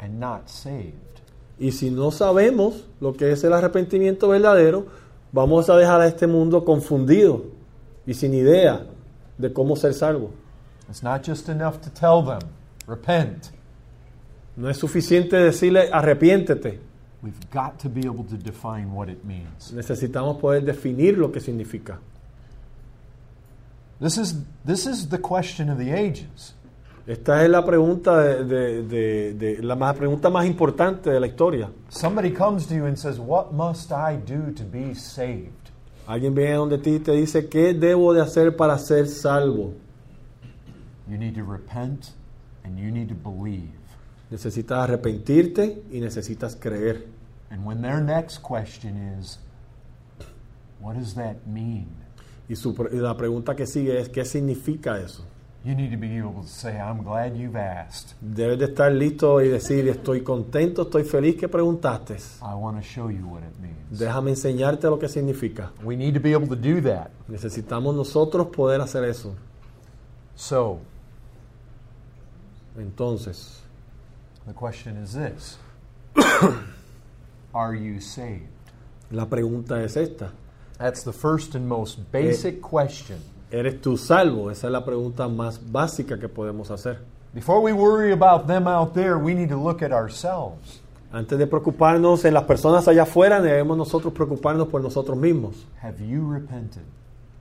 and 0.00 0.18
not 0.18 0.48
saved. 0.48 1.20
Y 1.58 1.70
si 1.70 1.90
no 1.90 2.10
sabemos 2.10 2.84
lo 3.00 3.12
que 3.12 3.30
es 3.30 3.44
el 3.44 3.52
arrepentimiento 3.52 4.28
verdadero, 4.28 4.86
vamos 5.34 5.68
a 5.68 5.76
dejar 5.76 6.00
a 6.00 6.06
este 6.06 6.28
mundo 6.28 6.64
confundido 6.64 7.46
y 8.06 8.14
sin 8.14 8.34
idea 8.34 8.86
de 9.36 9.52
cómo 9.52 9.74
ser 9.74 9.92
salvo. 9.92 10.30
It's 10.88 11.02
not 11.02 11.26
just 11.26 11.48
enough 11.48 11.80
to 11.80 11.90
tell 11.90 12.22
them, 12.24 12.48
repent. 12.86 13.50
No 14.56 14.70
es 14.70 14.76
suficiente 14.76 15.36
decirle 15.36 15.90
arrepiéntete. 15.92 16.78
We've 17.20 17.50
got 17.52 17.78
to 17.80 17.88
be 17.88 18.06
able 18.06 18.24
to 18.24 18.36
define 18.36 18.94
what 18.94 19.08
it 19.08 19.24
means. 19.24 19.72
Necesitamos 19.72 20.38
poder 20.38 20.62
definir 20.62 21.18
lo 21.18 21.32
que 21.32 21.40
significa. 21.40 21.98
This 24.00 24.18
is, 24.18 24.34
this 24.64 24.86
is 24.86 25.08
the 25.08 25.18
question 25.18 25.68
of 25.68 25.78
the 25.78 25.90
ages. 25.90 26.54
Esta 27.06 27.42
es 27.44 27.50
la 27.50 27.62
pregunta 27.64 28.18
de, 28.18 28.44
de- 28.44 28.82
de- 28.82 29.34
de- 29.34 29.62
la 29.62 29.76
más, 29.76 29.94
pregunta 29.94 30.30
más 30.30 30.46
importante 30.46 31.10
de 31.10 31.20
la 31.20 31.26
historia. 31.26 31.70
Somebody 31.90 32.32
comes 32.32 32.66
to 32.66 32.74
you 32.74 32.86
and 32.86 32.96
says, 32.96 33.18
What 33.18 33.52
must 33.52 33.90
I 33.92 34.16
do 34.16 34.52
to 34.54 34.64
be 34.64 34.94
saved? 34.94 35.50
Alguien 36.06 36.34
viene 36.34 36.54
donde 36.54 36.78
ti 36.78 36.96
y 36.96 36.98
te 37.00 37.12
dice, 37.12 37.48
¿qué 37.48 37.74
debo 37.74 38.12
de 38.14 38.20
hacer 38.22 38.56
para 38.56 38.78
ser 38.78 39.06
salvo? 39.08 39.72
You 41.08 41.18
need 41.18 41.34
to 41.34 41.42
repent 41.44 42.08
and 42.64 42.78
you 42.78 42.90
need 42.90 43.08
to 43.08 43.14
believe. 43.14 43.70
Necesitas 44.30 44.78
arrepentirte 44.78 45.82
y 45.90 46.00
necesitas 46.00 46.56
creer. 46.56 47.06
And 47.50 47.66
when 47.66 47.82
their 47.82 48.00
next 48.02 48.38
question 48.42 48.96
is, 49.20 49.38
What 50.80 50.96
does 50.96 51.14
that 51.14 51.36
mean? 51.46 51.86
Y, 52.48 52.56
su 52.56 52.74
la 52.92 53.16
pregunta 53.16 53.54
que 53.54 53.66
sigue 53.66 53.98
es, 53.98 54.08
¿qué 54.10 54.24
significa 54.24 54.98
eso? 55.00 55.24
You 55.64 55.74
need 55.74 55.92
to 55.92 55.96
be 55.96 56.18
able 56.18 56.42
to 56.42 56.46
say, 56.48 56.78
I'm 56.78 57.02
glad 57.02 57.36
you've 57.36 57.56
asked. 57.56 58.14
Debes 58.20 58.58
de 58.58 58.66
estar 58.66 58.92
listo 58.92 59.40
y 59.40 59.48
decir, 59.48 59.88
estoy 59.88 60.22
contento, 60.22 60.82
estoy 60.82 61.04
feliz 61.04 61.36
que 61.36 61.48
preguntaste. 61.48 62.18
I 62.42 62.54
want 62.54 62.76
to 62.76 62.82
show 62.82 63.08
you 63.08 63.26
what 63.26 63.42
it 63.42 63.58
means. 63.58 63.98
Déjame 63.98 64.30
enseñarte 64.32 64.84
lo 64.90 64.98
que 64.98 65.08
significa. 65.08 65.72
We 65.82 65.96
need 65.96 66.12
to 66.14 66.20
be 66.20 66.32
able 66.32 66.48
to 66.48 66.56
do 66.56 66.82
that. 66.82 67.10
Necesitamos 67.28 67.94
nosotros 67.94 68.48
poder 68.48 68.82
hacer 68.82 69.04
eso. 69.04 69.34
So, 70.36 70.80
Entonces, 72.76 73.60
the 74.46 74.52
question 74.52 74.96
is 74.96 75.14
this 75.14 75.58
Are 77.54 77.74
you 77.74 78.00
saved? 78.00 78.48
la 79.10 79.26
pregunta 79.26 79.82
es 79.82 79.96
esta. 79.96 80.32
That's 80.78 81.04
the 81.04 81.12
first 81.12 81.54
and 81.54 81.68
most 81.68 82.10
basic 82.10 82.56
eh, 82.56 82.60
question. 82.60 83.18
¿Eres 83.54 83.80
tú 83.80 83.96
salvo? 83.96 84.50
Esa 84.50 84.66
es 84.66 84.72
la 84.72 84.84
pregunta 84.84 85.28
más 85.28 85.60
básica 85.70 86.18
que 86.18 86.28
podemos 86.28 86.72
hacer. 86.72 86.98
Before 87.32 87.60
we 87.60 87.72
worry 87.72 88.10
about 88.10 88.48
them 88.48 88.66
out 88.66 88.94
there, 88.94 89.16
we 89.16 89.32
need 89.32 89.48
to 89.48 89.56
look 89.56 89.80
at 89.80 89.92
ourselves. 89.92 90.80
Antes 91.12 91.38
de 91.38 91.46
preocuparnos 91.46 92.24
en 92.24 92.34
las 92.34 92.42
personas 92.42 92.88
allá 92.88 93.04
afuera, 93.04 93.40
debemos 93.40 93.76
nosotros 93.76 94.12
preocuparnos 94.12 94.66
por 94.66 94.82
nosotros 94.82 95.16
mismos. 95.16 95.68
Have 95.80 96.04
you 96.04 96.28
repented? 96.28 96.82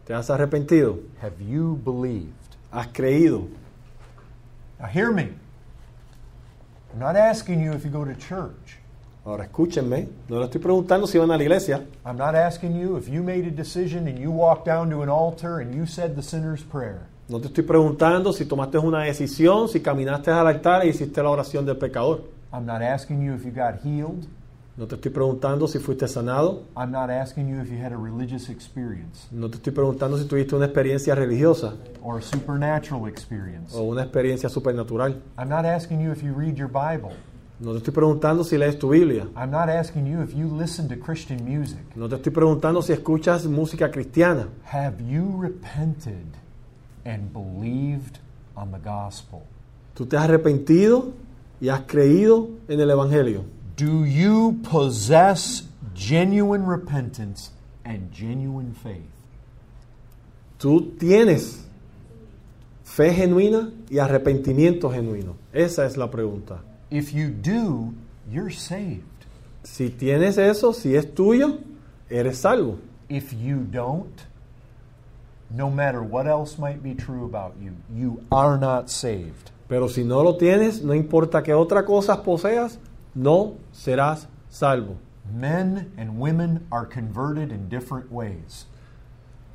¿Te 0.05 0.13
has 0.13 0.29
arrepentido? 0.29 0.99
Have 1.19 1.43
you 1.43 1.79
believed? 1.83 2.29
¿Has 2.71 2.89
creído? 2.89 3.47
Now, 4.79 4.85
hear 4.85 5.11
me. 5.11 5.33
I'm 6.91 6.99
not 6.99 7.15
asking 7.15 7.59
you 7.59 7.73
if 7.73 7.83
you 7.83 7.89
go 7.89 8.05
to 8.05 8.13
church. 8.13 8.77
Ahora 9.25 9.45
escúchenme, 9.45 10.09
no 10.27 10.39
le 10.39 10.45
estoy 10.45 10.59
preguntando 10.59 11.07
si 11.07 11.17
van 11.17 11.31
a 11.31 11.37
la 11.37 11.43
iglesia. 11.43 11.85
I'm 12.05 12.17
not 12.17 12.35
asking 12.35 12.75
you 12.75 12.97
if 12.97 13.07
you 13.07 13.23
made 13.23 13.47
a 13.47 13.51
decision 13.51 14.07
and 14.07 14.19
you 14.19 14.29
walked 14.31 14.65
down 14.65 14.89
to 14.89 15.01
an 15.01 15.09
altar 15.09 15.59
and 15.61 15.73
you 15.73 15.85
said 15.85 16.15
the 16.15 16.21
sinner's 16.21 16.61
prayer. 16.61 17.07
No 17.29 17.39
te 17.39 17.47
estoy 17.47 17.63
preguntando 17.63 18.33
si 18.33 18.43
tomaste 18.45 18.77
una 18.79 19.03
decisión, 19.05 19.69
si 19.69 19.79
caminaste 19.79 20.29
al 20.29 20.45
altar 20.47 20.83
e 20.83 20.89
hiciste 20.89 21.23
la 21.23 21.29
oración 21.29 21.65
del 21.65 21.77
pecador. 21.77 22.25
I'm 22.51 22.65
not 22.65 22.81
asking 22.81 23.21
you 23.23 23.33
if 23.33 23.45
you 23.45 23.51
got 23.51 23.81
healed. 23.81 24.27
No 24.75 24.87
te 24.87 24.95
estoy 24.95 25.11
preguntando 25.11 25.67
si 25.69 25.79
fuiste 25.79 26.05
sanado. 26.09 26.63
I'm 26.75 26.91
not 26.91 27.09
asking 27.09 27.47
you 27.47 27.61
if 27.61 27.69
you 27.71 27.77
had 27.81 27.93
a 27.93 27.97
religious 27.97 28.49
experience 28.49 29.27
No 29.31 29.47
te 29.47 29.55
estoy 29.57 29.71
preguntando 29.71 30.17
si 30.17 30.25
tuviste 30.25 30.53
una 30.55 30.65
experiencia 30.65 31.15
religiosa 31.15 31.75
or 32.01 32.17
a 32.17 32.21
supernatural 32.21 33.07
experience. 33.07 33.73
o 33.73 33.83
una 33.83 34.01
experiencia 34.03 34.49
supernatural. 34.49 35.15
I'm 35.37 35.47
not 35.47 35.63
asking 35.65 36.01
you 36.01 36.11
if 36.11 36.21
you 36.21 36.33
read 36.33 36.57
your 36.57 36.67
Bible. 36.69 37.13
No 37.59 37.71
te 37.71 37.77
estoy 37.77 37.93
preguntando 37.93 38.43
si 38.43 38.57
lees 38.57 38.77
tu 38.77 38.89
Biblia. 38.89 39.27
I'm 39.35 39.51
not 39.51 39.69
asking 39.69 40.07
you 40.07 40.21
if 40.21 40.33
you 40.33 40.47
listen 40.47 40.87
to 40.89 40.95
Christian 40.97 41.45
music. 41.45 41.95
No 41.95 42.09
te 42.09 42.15
estoy 42.15 42.31
preguntando 42.31 42.81
si 42.81 42.93
escuchas 42.93 43.45
música 43.45 43.91
cristiana. 43.91 44.49
Have 44.65 45.01
you 45.01 45.39
repented 45.39 46.25
and 47.05 47.31
believed 47.31 48.19
on 48.55 48.71
the 48.71 48.79
gospel? 48.79 49.43
Tú 49.95 50.07
te 50.07 50.17
has 50.17 50.25
arrepentido 50.25 51.13
y 51.61 51.69
has 51.69 51.81
creído 51.81 52.49
en 52.67 52.79
el 52.79 52.89
Evangelio. 52.89 53.45
Do 53.77 54.05
you 54.05 54.59
possess 54.69 55.63
genuine 55.95 56.65
repentance 56.65 57.51
and 57.85 58.11
genuine 58.11 58.73
faith? 58.73 59.09
Tú 60.57 60.93
tienes 60.97 61.65
fe 62.83 63.13
genuina 63.13 63.71
y 63.89 63.99
arrepentimiento 63.99 64.89
genuino. 64.89 65.35
Esa 65.53 65.85
es 65.85 65.97
la 65.97 66.09
pregunta. 66.09 66.61
If 66.93 67.11
you 67.11 67.29
do, 67.29 67.95
you're 68.29 68.51
saved. 68.51 69.25
Si 69.63 69.89
tienes 69.89 70.37
eso, 70.37 70.73
si 70.73 70.95
es 70.95 71.07
tuyo, 71.15 71.57
eres 72.07 72.37
salvo. 72.37 72.77
If 73.09 73.33
you 73.33 73.63
don't, 73.63 74.13
no 75.49 75.71
matter 75.71 76.03
what 76.03 76.27
else 76.27 76.59
might 76.59 76.83
be 76.83 76.93
true 76.93 77.25
about 77.25 77.55
you, 77.59 77.71
you 77.91 78.23
are 78.31 78.59
not 78.59 78.91
saved. 78.91 79.49
Pero 79.67 79.87
si 79.87 80.03
no 80.03 80.21
lo 80.21 80.37
tienes, 80.37 80.83
no 80.83 80.93
importa 80.93 81.41
qué 81.41 81.55
otra 81.55 81.83
cosa 81.83 82.21
poseas, 82.21 82.77
no 83.15 83.57
serás 83.71 84.27
salvo. 84.51 84.97
Men 85.33 85.91
and 85.97 86.19
women 86.19 86.67
are 86.71 86.85
converted 86.85 87.51
in 87.51 87.69
different 87.69 88.11
ways. 88.11 88.67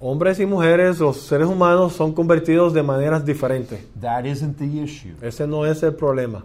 Hombres 0.01 0.41
y 0.41 0.45
mujeres, 0.45 0.99
los 0.99 1.21
seres 1.21 1.47
humanos 1.47 1.93
son 1.93 2.13
convertidos 2.15 2.75
de 2.75 2.83
maneras 2.83 3.25
diferentes. 3.25 3.79
That 4.01 4.25
isn't 4.27 4.59
the 4.59 4.83
issue. 4.83 5.15
Ese 5.23 5.47
no 5.47 5.65
es 5.65 5.85
el 5.85 5.93
problema. 5.93 6.43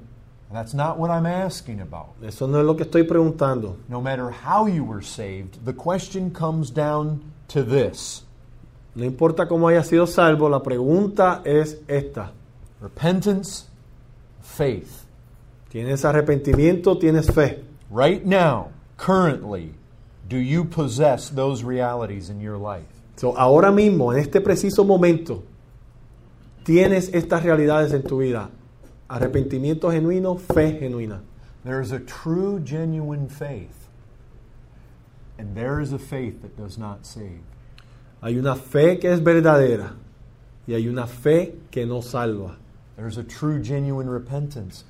That's 0.53 0.75
not 0.75 0.99
what 0.99 1.09
I'm 1.09 1.25
asking 1.25 1.81
about. 1.81 2.09
Eso 2.23 2.45
no 2.45 2.59
es 2.59 2.65
lo 2.65 2.75
que 2.75 2.85
estoy 2.85 3.03
preguntando. 3.03 3.77
No 3.89 3.99
matter 3.99 4.29
how 4.29 4.67
you 4.67 4.83
were 4.83 5.01
saved, 5.01 5.65
the 5.65 5.73
question 5.73 6.29
comes 6.29 6.69
down 6.69 7.23
to 7.47 7.63
this 7.63 8.23
No 8.95 9.03
importa 9.03 9.47
cómo 9.47 9.67
haya 9.67 9.83
sido 9.83 10.05
salvo, 10.05 10.47
la 10.49 10.61
pregunta 10.61 11.41
es 11.43 11.77
esta. 11.87 12.31
repentance, 12.79 13.65
faith. 14.41 15.05
¿Tienes 15.69 16.05
arrepentimiento? 16.05 16.99
¿Tienes 16.99 17.31
fe? 17.31 17.63
Right 17.89 18.23
now, 18.23 18.71
currently, 18.97 19.73
do 20.29 20.37
you 20.37 20.65
possess 20.65 21.29
those 21.29 21.63
realities 21.63 22.29
in 22.29 22.39
your 22.39 22.57
life? 22.57 22.85
So, 23.15 23.33
ahora 23.35 23.71
mismo, 23.71 24.13
en 24.13 24.19
este 24.19 24.41
preciso 24.41 24.83
momento, 24.85 25.43
tienes 26.63 27.09
estas 27.13 27.43
realidades 27.43 27.93
en 27.93 28.03
tu 28.03 28.19
vida. 28.19 28.49
Arrepentimiento 29.13 29.91
genuino, 29.91 30.39
fe 30.39 30.79
genuina. 30.79 31.21
There 31.63 31.79
is 31.79 31.91
a 31.91 31.99
true, 31.99 32.59
genuine 32.59 33.29
faith, 33.29 33.89
and 35.37 35.55
there 35.55 35.79
is 35.79 35.93
a 35.93 35.99
faith 35.99 36.41
that 36.41 36.57
does 36.57 36.79
not 36.79 37.05
save. 37.05 37.43
Hay 38.23 38.37
una 38.37 38.55
fe 38.55 38.97
que 38.97 39.11
es 39.11 39.21
verdadera 39.21 39.93
y 40.67 40.73
hay 40.73 40.87
una 40.87 41.05
fe 41.05 41.53
que 41.69 41.85
no 41.85 42.01
salva. 42.01 42.57
There's 42.95 43.19
a 43.19 43.23
true, 43.23 43.61
genuine 43.61 44.09
repentance, 44.09 44.83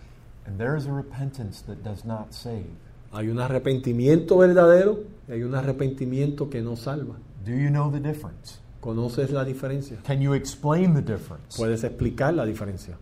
and 0.46 0.58
there 0.58 0.78
is 0.78 0.86
a 0.86 0.94
repentance 0.94 1.62
that 1.64 1.84
does 1.84 2.06
not 2.06 2.34
save. 2.34 2.72
Hay 3.12 3.28
un 3.28 3.40
arrepentimiento 3.40 4.38
verdadero 4.38 5.04
y 5.28 5.34
hay 5.34 5.44
un 5.44 5.54
arrepentimiento 5.54 6.50
que 6.50 6.62
no 6.62 6.78
salva. 6.78 7.16
Do 7.44 7.52
you 7.52 7.70
know 7.70 7.92
the 7.92 8.00
difference? 8.00 8.60
¿Conoces 8.80 9.32
la 9.32 9.44
diferencia? 9.44 9.98
Can 10.06 10.22
you 10.22 10.32
explain 10.32 10.94
the 10.94 11.02
difference? 11.02 11.58
¿Puedes 11.58 11.84
explicar 11.84 12.34
la 12.34 12.46
diferencia? 12.46 12.98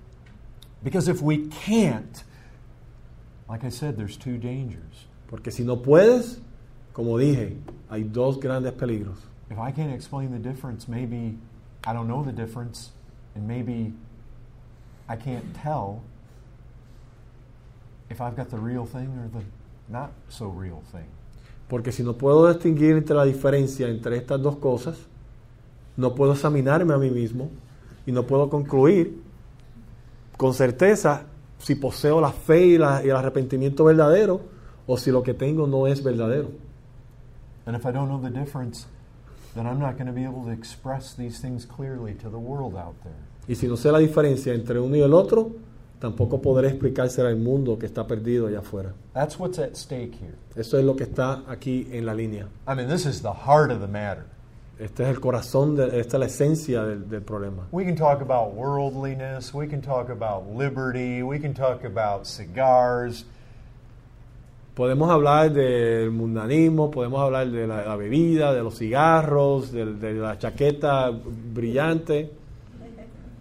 Because 0.83 1.07
if 1.07 1.21
we 1.21 1.47
can't, 1.47 2.23
like 3.47 3.63
I 3.63 3.69
said, 3.69 3.97
there's 3.97 4.17
two 4.17 4.37
dangers. 4.37 5.05
Porque 5.27 5.51
si 5.51 5.63
no 5.63 5.77
puedes, 5.77 6.39
como 6.93 7.17
dije, 7.17 7.57
hay 7.89 8.03
dos 8.03 8.37
grandes 8.37 8.73
peligros. 8.73 9.17
If 9.49 9.59
I 9.59 9.71
can't 9.71 9.93
explain 9.93 10.31
the 10.31 10.39
difference, 10.39 10.87
maybe 10.87 11.37
I 11.85 11.93
don't 11.93 12.07
know 12.07 12.23
the 12.23 12.31
difference, 12.31 12.91
and 13.35 13.47
maybe 13.47 13.93
I 15.07 15.15
can't 15.15 15.53
tell 15.53 16.01
if 18.09 18.21
I've 18.21 18.35
got 18.35 18.49
the 18.49 18.57
real 18.57 18.85
thing 18.85 19.07
or 19.17 19.27
the 19.27 19.45
not 19.89 20.11
so 20.29 20.47
real 20.47 20.81
thing. 20.91 21.07
Porque 21.67 21.91
si 21.91 22.03
no 22.03 22.13
puedo 22.13 22.47
distinguir 22.47 22.97
entre 22.97 23.15
la 23.15 23.25
diferencia 23.25 23.87
entre 23.87 24.17
estas 24.17 24.41
dos 24.41 24.57
cosas, 24.57 24.97
no 25.95 26.13
puedo 26.15 26.33
examinarme 26.33 26.93
a 26.93 26.97
mí 26.97 27.09
mismo 27.09 27.49
y 28.05 28.11
no 28.11 28.23
puedo 28.23 28.49
concluir 28.49 29.21
con 30.41 30.55
certeza 30.55 31.21
si 31.59 31.75
poseo 31.75 32.19
la 32.19 32.31
fe 32.31 32.65
y, 32.65 32.77
la- 32.79 33.05
y 33.05 33.09
el 33.09 33.15
arrepentimiento 33.15 33.83
verdadero 33.85 34.41
o 34.87 34.97
si 34.97 35.11
lo 35.11 35.21
que 35.21 35.35
tengo 35.35 35.67
no 35.67 35.85
es 35.85 36.03
verdadero. 36.03 36.49
And 37.67 37.75
if 37.77 37.85
I 37.85 37.91
don't 37.91 38.07
know 38.09 38.19
the 38.19 38.31
difference, 38.31 38.87
then 39.53 39.67
I'm 39.67 39.77
not 39.77 39.97
going 39.99 40.07
to 40.07 40.13
be 40.13 40.23
able 40.25 40.43
to 40.45 40.51
express 40.51 41.13
these 41.15 41.39
things 41.39 41.67
clearly 41.67 42.15
to 42.15 42.29
the 42.31 42.39
world 42.39 42.75
out 42.75 42.95
there. 43.03 43.13
Y 43.47 43.53
si 43.53 43.67
no 43.67 43.75
sé 43.77 43.91
la 43.91 43.99
diferencia 43.99 44.51
entre 44.55 44.79
uno 44.79 44.95
y 44.95 45.01
el 45.01 45.13
otro, 45.13 45.51
tampoco 45.99 46.41
podré 46.41 46.69
explicársela 46.69 47.29
al 47.29 47.37
mundo 47.37 47.77
que 47.77 47.85
está 47.85 48.07
perdido 48.07 48.47
allá 48.47 48.59
afuera. 48.61 48.93
That's 49.13 49.37
what's 49.37 49.59
at 49.59 49.75
stake 49.75 50.15
here. 50.19 50.33
Eso 50.55 50.79
es 50.79 50.83
lo 50.83 50.95
que 50.95 51.03
está 51.03 51.43
aquí 51.47 51.87
en 51.91 52.07
la 52.07 52.15
línea. 52.15 52.47
I 52.67 52.73
mean, 52.73 52.87
this 52.89 53.05
is 53.05 53.21
the 53.21 53.29
heart 53.45 53.69
of 53.71 53.79
the 53.79 53.87
matter. 53.87 54.25
Este 54.81 55.03
es 55.03 55.09
el 55.09 55.19
corazón, 55.19 55.75
de, 55.75 55.99
esta 55.99 56.17
es 56.17 56.19
la 56.19 56.25
esencia 56.25 56.83
del, 56.83 57.07
del 57.07 57.21
problema. 57.21 57.67
We 57.71 57.85
can 57.85 57.95
talk 57.95 58.19
about 58.19 58.55
worldliness, 58.55 59.53
we 59.53 59.67
can 59.67 59.79
talk 59.79 60.09
about 60.09 60.47
liberty, 60.57 61.21
we 61.21 61.39
can 61.39 61.53
talk 61.53 61.85
about 61.85 62.25
cigars, 62.25 63.25
Podemos 64.73 65.11
hablar 65.11 65.51
del 65.51 66.09
mundanismo, 66.11 66.89
podemos 66.89 67.21
hablar 67.21 67.51
de 67.51 67.67
la, 67.67 67.85
la 67.85 67.95
bebida, 67.95 68.53
de 68.53 68.63
los 68.63 68.79
cigarros, 68.79 69.71
de, 69.71 69.85
de 69.85 70.13
la 70.13 70.39
chaqueta 70.39 71.11
brillante, 71.11 72.31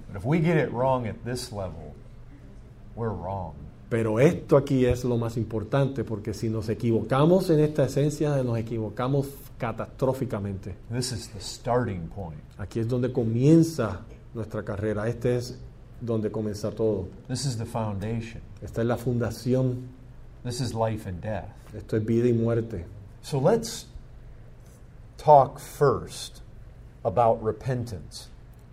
but 0.09 0.17
if 0.17 0.25
we 0.27 0.41
get 0.41 0.59
it 0.59 0.71
wrong 0.73 1.07
at 1.07 1.15
this 1.25 1.53
level, 1.53 1.95
we're 2.97 3.15
wrong. 3.15 3.55
pero 3.89 4.21
esto 4.21 4.57
aquí 4.57 4.85
es 4.85 5.05
lo 5.05 5.17
más 5.17 5.37
importante, 5.37 6.05
porque 6.05 6.35
si 6.35 6.51
nos 6.51 6.69
equivocamos 6.69 7.49
en 7.49 7.61
esta 7.61 7.85
esencia, 7.85 8.43
nos 8.43 8.59
equivocamos 8.59 9.29
catastróficamente. 9.61 10.75
This 10.91 11.13
is 11.13 11.29
the 11.29 11.41
starting 11.41 12.09
point. 12.09 12.41
Aquí 12.59 12.81
es 12.81 12.89
donde 12.89 13.13
comienza 13.13 14.01
nuestra 14.35 14.65
carrera, 14.65 15.07
este 15.07 15.37
es 15.37 15.59
donde 16.01 16.31
comienza 16.31 16.71
todo. 16.71 17.09
This 17.29 17.45
is 17.45 17.57
the 17.59 17.67
foundation. 17.67 18.41
Esta 18.63 18.81
es 18.81 18.87
la 18.87 18.97
fundación, 18.97 19.89
This 20.43 20.61
is 20.61 20.73
life 20.73 21.07
and 21.07 21.21
death. 21.21 21.51
esto 21.77 21.97
es 21.97 22.05
vida 22.05 22.27
y 22.27 22.33
muerte. 22.33 22.87
So 23.21 23.39
let's 23.39 23.87
talk 25.19 25.59
first 25.61 26.41
about 27.05 27.43
repentance. 27.43 28.29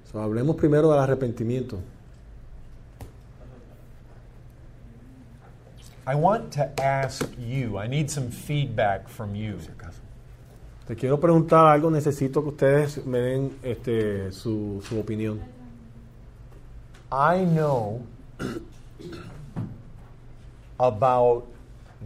So, 0.09 0.19
hablemos 0.19 0.55
primero 0.55 0.89
del 0.89 0.99
arrepentimiento. 0.99 1.79
I 6.05 6.15
want 6.15 6.53
to 6.53 6.71
ask 6.81 7.27
you, 7.37 7.77
I 7.77 7.87
need 7.87 8.09
some 8.09 8.31
feedback 8.31 9.09
from 9.09 9.35
you. 9.35 9.59
Te 10.87 10.95
quiero 10.95 11.19
preguntar 11.19 11.65
algo, 11.65 11.91
necesito 11.91 12.41
que 12.41 12.49
ustedes 12.49 13.05
me 13.05 13.19
den 13.19 13.57
este, 13.61 14.31
su, 14.31 14.81
su 14.87 14.97
opinión. 14.97 15.41
I 17.11 17.43
know 17.43 18.03
about 20.79 21.43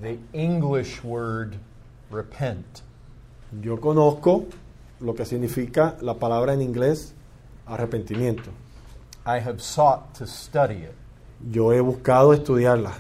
the 0.01 0.17
English 0.33 1.03
word 1.03 1.57
repent. 2.09 2.81
Yo 3.61 3.79
conozco 3.79 4.47
lo 4.99 5.13
que 5.13 5.25
significa 5.25 5.97
la 6.01 6.15
palabra 6.15 6.53
en 6.53 6.63
inglés 6.63 7.13
arrepentimiento. 7.67 8.49
I 9.27 9.41
have 9.41 9.61
sought 9.61 10.15
to 10.17 10.25
study 10.25 10.85
it, 10.85 10.95
Yo 11.51 11.71
he 11.71 11.81
buscado 11.81 12.33
estudiarla, 12.33 12.93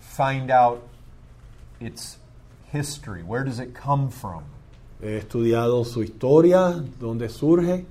find 0.00 0.50
out 0.50 0.80
its 1.78 2.16
history. 2.72 3.22
Where 3.22 3.44
does 3.44 3.58
it 3.58 3.74
come 3.74 4.08
from? 4.08 4.44
He 5.04 5.18
estudiado 5.18 5.84
su 5.84 6.02
historia, 6.02 6.82
dónde 6.98 7.28
surge. 7.28 7.84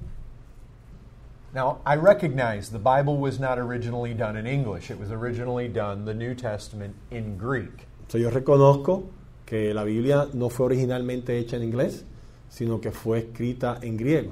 Now, 1.54 1.78
I 1.86 1.96
recognize 1.98 2.72
the 2.72 2.80
Bible 2.80 3.18
was 3.18 3.40
not 3.40 3.60
originally 3.60 4.16
done 4.16 4.36
in 4.36 4.48
English. 4.48 4.90
It 4.90 5.00
was 5.00 5.12
originally 5.12 5.68
done, 5.68 6.06
the 6.06 6.14
New 6.16 6.34
Testament, 6.34 6.96
in 7.12 7.38
Greek. 7.38 7.86
So, 8.08 8.18
yo 8.18 8.32
reconozco 8.32 9.04
que 9.46 9.72
la 9.74 9.84
Biblia 9.84 10.28
no 10.34 10.50
fue 10.50 10.66
originalmente 10.66 11.38
hecha 11.38 11.58
en 11.58 11.64
inglés, 11.64 12.04
sino 12.50 12.82
que 12.82 12.92
fue 12.92 13.20
escrita 13.20 13.78
en 13.84 13.98
griego. 13.98 14.32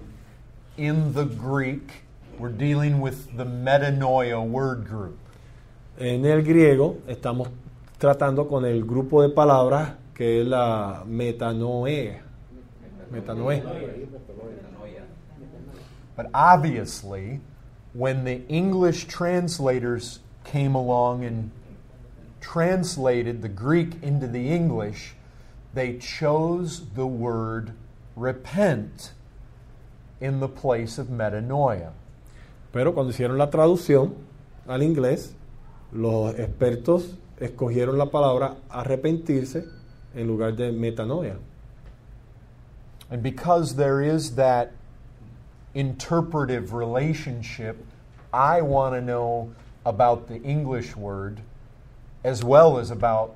In 0.77 1.13
the 1.13 1.25
Greek, 1.25 2.03
we're 2.39 2.49
dealing 2.49 2.99
with 2.99 3.37
the 3.37 3.45
metanoia 3.45 4.41
word 4.41 4.87
group. 4.89 5.17
En 5.99 6.25
el 6.25 6.41
griego 6.41 6.97
estamos 7.07 7.49
tratando 7.99 8.47
con 8.47 8.65
el 8.65 8.83
grupo 8.83 9.21
de 9.21 9.29
palabras 9.29 9.93
que 10.15 10.41
es 10.41 10.47
la 10.47 11.03
metanoe. 11.05 12.30
Metanoia. 13.11 13.63
But 16.15 16.29
obviously, 16.33 17.39
when 17.93 18.23
the 18.23 18.45
English 18.47 19.05
translators 19.05 20.19
came 20.43 20.75
along 20.75 21.23
and 21.23 21.51
translated 22.39 23.41
the 23.41 23.49
Greek 23.49 24.01
into 24.01 24.27
the 24.27 24.49
English, 24.49 25.13
they 25.73 25.97
chose 25.97 26.81
the 26.95 27.05
word 27.05 27.73
repent 28.15 29.11
in 30.19 30.39
the 30.39 30.47
place 30.47 30.97
of 30.97 31.07
metanoia. 31.07 31.91
Pero 32.71 32.93
cuando 32.93 33.11
hicieron 33.11 33.37
la 33.37 33.49
traducción 33.49 34.13
al 34.67 34.81
inglés, 34.81 35.33
los 35.91 36.37
expertos 36.39 37.17
escogieron 37.39 37.97
la 37.97 38.05
palabra 38.05 38.55
arrepentirse 38.69 39.65
en 40.13 40.27
lugar 40.27 40.55
de 40.55 40.71
metanoia. 40.71 41.37
And 43.11 43.21
because 43.21 43.75
there 43.75 44.01
is 44.01 44.35
that 44.35 44.71
interpretive 45.73 46.73
relationship, 46.73 47.77
I 48.33 48.61
want 48.61 48.95
to 48.95 49.01
know 49.01 49.51
about 49.85 50.27
the 50.27 50.41
English 50.41 50.95
word 50.95 51.41
as 52.23 52.43
well 52.43 52.77
as 52.77 52.91
about 52.91 53.35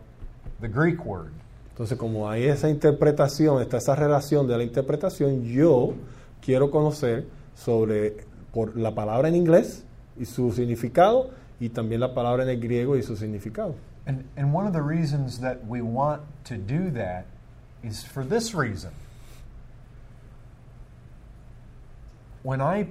the 0.62 0.68
Greek 0.68 1.06
word. 1.06 1.34
Entonces, 1.74 1.98
como 1.98 2.30
hay 2.30 2.46
esa 2.46 2.70
interpretación, 2.70 3.62
está 3.62 3.78
esa 3.78 3.96
relación 3.96 4.48
de 4.48 4.58
la 4.58 4.64
interpretación, 4.64 5.44
yo 5.44 5.94
quiero 6.42 6.72
conocer 6.72 7.26
sobre 7.54 8.24
por 8.54 8.78
la 8.78 8.96
palabra 8.96 9.28
en 9.28 9.36
inglés 9.36 9.84
y 10.18 10.24
su 10.24 10.54
significado 10.54 11.32
y 11.60 11.70
también 11.70 12.00
la 12.00 12.14
palabra 12.14 12.44
en 12.44 12.50
el 12.50 12.62
griego 12.62 12.96
y 12.96 13.04
su 13.04 13.18
significado. 13.18 13.76
And, 14.06 14.24
and 14.38 14.54
one 14.54 14.68
of 14.68 14.74
the 14.74 14.82
reasons 14.82 15.40
that 15.40 15.66
we 15.68 15.82
want 15.82 16.22
to 16.46 16.56
do 16.56 16.92
that 16.92 17.26
is 17.84 18.04
for 18.04 18.24
this 18.24 18.54
reason. 18.54 18.92
When 22.46 22.62
I, 22.62 22.86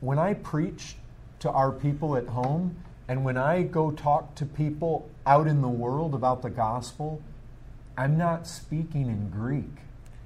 when 0.00 0.18
I 0.18 0.34
preach 0.34 0.96
to 1.38 1.50
our 1.50 1.70
people 1.70 2.16
at 2.16 2.26
home, 2.26 2.74
and 3.06 3.24
when 3.24 3.36
I 3.36 3.62
go 3.62 3.92
talk 3.92 4.34
to 4.34 4.44
people 4.44 5.08
out 5.24 5.46
in 5.46 5.62
the 5.62 5.68
world 5.68 6.14
about 6.14 6.42
the 6.42 6.50
gospel, 6.50 7.22
I'm 7.96 8.18
not 8.18 8.48
speaking 8.48 9.06
in 9.06 9.30
Greek. 9.30 9.70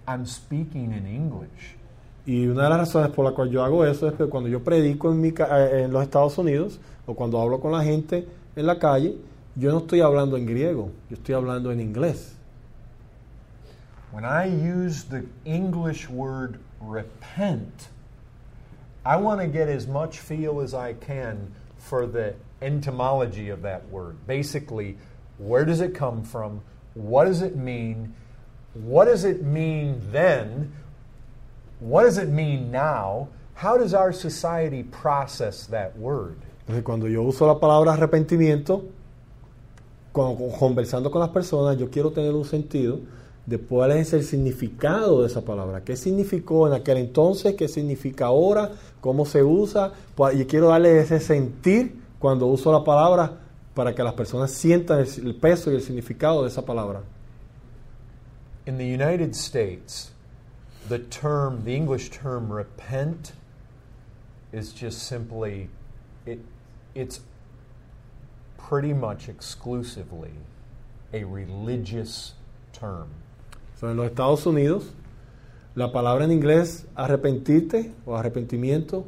I'm 0.09 0.25
speaking 0.25 0.95
in 0.95 1.07
English. 1.07 1.77
Y 2.25 2.47
una 2.47 2.63
de 2.63 2.71
las 2.71 2.79
razones 2.79 3.15
por 3.15 3.27
la 3.27 3.33
cual 3.33 3.51
yo 3.51 3.63
hago 3.63 3.85
eso 3.85 4.09
es 4.09 4.15
que 4.15 4.27
cuando 4.27 4.49
yo 4.49 4.61
predico 4.61 5.13
en, 5.13 5.21
mi, 5.21 5.29
eh, 5.29 5.83
en 5.85 5.93
los 5.93 6.03
Estados 6.03 6.39
Unidos 6.39 6.81
o 7.05 7.13
cuando 7.13 7.43
hablo 7.43 7.61
con 7.61 7.73
la 7.73 7.85
gente 7.85 8.27
en 8.57 8.67
la 8.67 8.79
calle, 8.79 9.19
yo 9.55 9.71
no 9.71 9.81
estoy 9.81 10.01
hablando 10.01 10.39
en 10.39 10.47
griego, 10.47 10.91
yo 11.11 11.17
estoy 11.17 11.35
hablando 11.35 11.71
en 11.73 11.81
inglés. 11.81 12.37
When 14.13 14.25
I 14.25 14.47
use 14.47 15.05
the 15.05 15.27
English 15.45 16.09
word 16.09 16.59
repent, 16.81 17.91
I 19.05 19.17
want 19.17 19.41
to 19.41 19.47
get 19.49 19.69
as 19.69 19.87
much 19.87 20.19
feel 20.19 20.61
as 20.61 20.75
I 20.75 20.93
can 20.95 21.53
for 21.79 22.07
the 22.07 22.35
etymology 22.61 23.49
of 23.49 23.63
that 23.63 23.89
word. 23.89 24.17
Basically, 24.27 24.97
where 25.39 25.65
does 25.65 25.81
it 25.81 25.95
come 25.95 26.23
from? 26.23 26.61
What 26.95 27.25
does 27.25 27.43
it 27.43 27.57
mean? 27.57 28.15
What 28.75 29.07
does 29.07 29.25
it 29.25 29.43
mean 29.43 30.01
then? 30.13 30.73
What 31.81 32.05
does 32.05 32.19
it 32.19 32.29
mean 32.29 32.71
now? 32.71 33.29
How 33.55 33.77
does 33.77 33.93
our 33.93 34.13
society 34.13 34.85
process 34.85 35.67
that 35.67 35.97
word? 35.97 36.39
Entonces, 36.69 36.85
cuando 36.85 37.09
yo 37.09 37.23
uso 37.23 37.47
la 37.47 37.59
palabra 37.59 37.95
arrepentimiento, 37.95 38.85
cuando, 40.13 40.49
conversando 40.57 41.11
con 41.11 41.21
las 41.21 41.31
personas, 41.31 41.77
yo 41.77 41.89
quiero 41.91 42.11
tener 42.13 42.33
un 42.35 42.45
sentido 42.45 43.01
de 43.47 43.59
cuál 43.59 43.93
es 43.93 44.13
el 44.13 44.23
significado 44.25 45.23
de 45.23 45.27
esa 45.27 45.43
palabra. 45.43 45.83
¿Qué 45.83 45.97
significó 45.97 46.67
en 46.69 46.75
aquel 46.75 46.99
entonces? 46.99 47.55
¿Qué 47.57 47.69
significa 47.69 48.27
ahora? 48.27 48.71
¿Cómo 49.01 49.27
se 49.27 49.43
usa? 49.43 49.93
Pues, 50.15 50.39
Y 50.39 50.45
quiero 50.47 50.69
darle 50.69 51.01
ese 51.01 51.19
sentir 51.19 52.01
cuando 52.19 52.47
uso 52.47 52.71
la 52.71 52.85
palabra 52.85 53.41
para 53.75 53.95
que 53.95 54.03
las 54.03 54.15
personas 54.15 54.53
sientan 54.53 55.01
el, 55.01 55.35
peso 55.35 55.73
y 55.73 55.77
el 55.77 55.83
significado 55.83 56.43
de 56.43 56.49
esa 56.49 56.65
palabra. 56.65 57.03
In 58.65 58.79
the 58.79 58.85
United 58.85 59.35
States, 59.35 60.13
the 60.89 61.01
term, 61.01 61.65
the 61.65 61.75
English 61.75 62.11
term 62.11 62.53
repent, 62.53 63.33
is 64.53 64.73
just 64.73 65.09
simply, 65.09 65.69
it, 66.27 66.39
it's 66.95 67.23
pretty 68.57 68.93
much 68.93 69.29
exclusively 69.29 70.31
a 71.13 71.25
religious 71.25 72.35
term. 72.73 73.09
So, 73.83 73.91
en 73.91 73.97
los 73.97 74.07
Estados 74.07 74.47
Unidos, 74.47 74.95
La 75.75 75.91
palabra 75.91 76.27
en 76.27 76.31
inglés 76.31 76.87
arrepentirte 76.95 77.93
o 78.05 78.15
arrepentimiento 78.15 79.07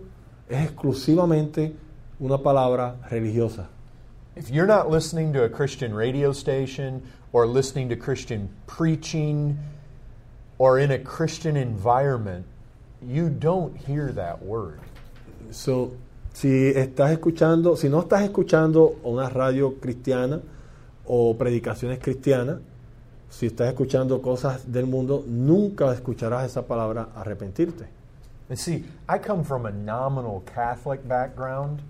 es 0.49 0.65
exclusivamente 0.65 1.75
una 2.19 2.39
palabra 2.39 2.97
religiosa. 3.11 3.69
If 4.35 4.51
you're 4.51 4.67
not 4.67 4.91
listening 4.91 5.33
to 5.35 5.45
a 5.45 5.49
Christian 5.49 5.95
radio 5.95 6.33
station 6.33 7.03
or 7.33 7.47
listening 7.47 7.91
to 7.91 7.97
Christian 7.97 8.49
preaching 8.67 9.59
or 10.59 10.81
in 10.81 10.91
a 10.91 10.99
Christian 10.99 11.57
environment, 11.57 12.47
you 13.01 13.29
don't 13.29 13.77
hear 13.77 14.11
that 14.13 14.43
word. 14.43 14.81
So, 15.51 15.93
si 16.33 16.73
estás 16.75 17.13
escuchando, 17.13 17.77
si 17.77 17.89
no 17.89 18.01
estás 18.01 18.23
escuchando 18.23 18.97
una 19.05 19.29
radio 19.29 19.75
cristiana 19.79 20.41
o 21.07 21.37
predicaciones 21.37 22.01
cristianas, 22.01 22.59
si 23.39 23.47
estás 23.47 23.67
escuchando 23.67 24.23
cosas 24.23 24.71
del 24.71 24.87
mundo, 24.87 25.25
nunca 25.27 25.93
escucharás 25.93 26.47
esa 26.47 26.63
palabra 26.63 27.09
arrepentirte. 27.17 27.89
And 28.49 28.57
see, 28.57 28.85
I 29.09 29.19
come 29.19 29.43
from 29.43 29.67
a 29.67 29.73
nominal 29.73 30.45
Catholic 30.47 31.07
background. 31.09 31.81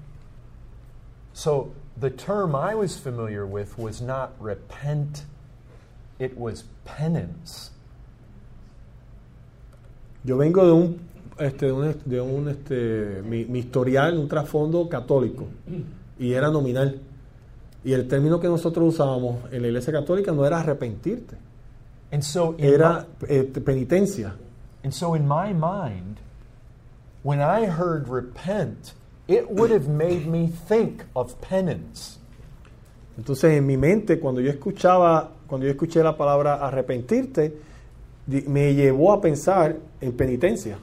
So 1.35 1.75
the 2.01 2.09
term 2.09 2.55
I 2.55 2.75
was 2.75 2.97
familiar 2.97 3.45
with 3.45 3.77
was 3.77 4.01
not 4.01 4.31
repent, 4.41 5.25
it 6.19 6.39
was 6.39 6.65
penance. 6.87 7.71
Yo 10.25 10.39
vengo 10.39 10.65
de 10.65 10.73
un, 10.73 11.01
este, 11.39 11.67
de 11.67 11.73
un, 11.73 12.03
de 12.07 12.21
un, 12.21 12.49
este, 12.49 13.23
mi, 13.23 13.45
mi 13.45 13.59
historial, 13.59 14.17
un 14.17 14.29
trasfondo 14.29 14.89
católico, 14.89 15.45
y 16.19 16.33
era 16.33 16.51
nominal. 16.51 17.01
Y 17.85 17.93
el 17.93 18.09
término 18.09 18.41
que 18.41 18.49
nosotros 18.49 18.95
usábamos 18.95 19.53
en 19.53 19.63
la 19.63 19.69
iglesia 19.69 19.93
católica 19.93 20.33
no 20.33 20.47
era 20.47 20.61
arrepentirte, 20.61 21.37
And 22.11 22.23
so 22.23 22.55
in 22.59 22.65
era 22.65 23.07
my, 23.21 23.27
eh, 23.29 23.43
penitencia. 23.65 24.35
and 24.83 24.93
so 24.93 25.15
in 25.15 25.27
my 25.27 25.53
mind, 25.53 26.19
when 27.23 27.41
I 27.41 27.67
heard 27.67 28.09
repent, 28.09 28.95
it 29.27 29.51
would 29.51 29.71
have 29.71 29.89
made 29.89 30.27
me 30.27 30.49
think 30.49 31.05
of 31.15 31.35
penance. 31.41 32.19
Entonces 33.19 33.53
en 33.57 33.67
mi 33.67 33.77
mente, 33.77 34.19
cuando 34.19 34.41
yo 34.41 34.51
escuchaba, 34.51 35.31
cuando 35.47 35.67
yo 35.67 35.73
escuché 35.73 36.03
la 36.03 36.17
palabra 36.17 36.55
arrepentirte, 36.67 37.55
me 38.27 38.75
llevó 38.75 39.13
a 39.13 39.21
pensar 39.21 39.77
en 40.01 40.13
penitencia. 40.17 40.79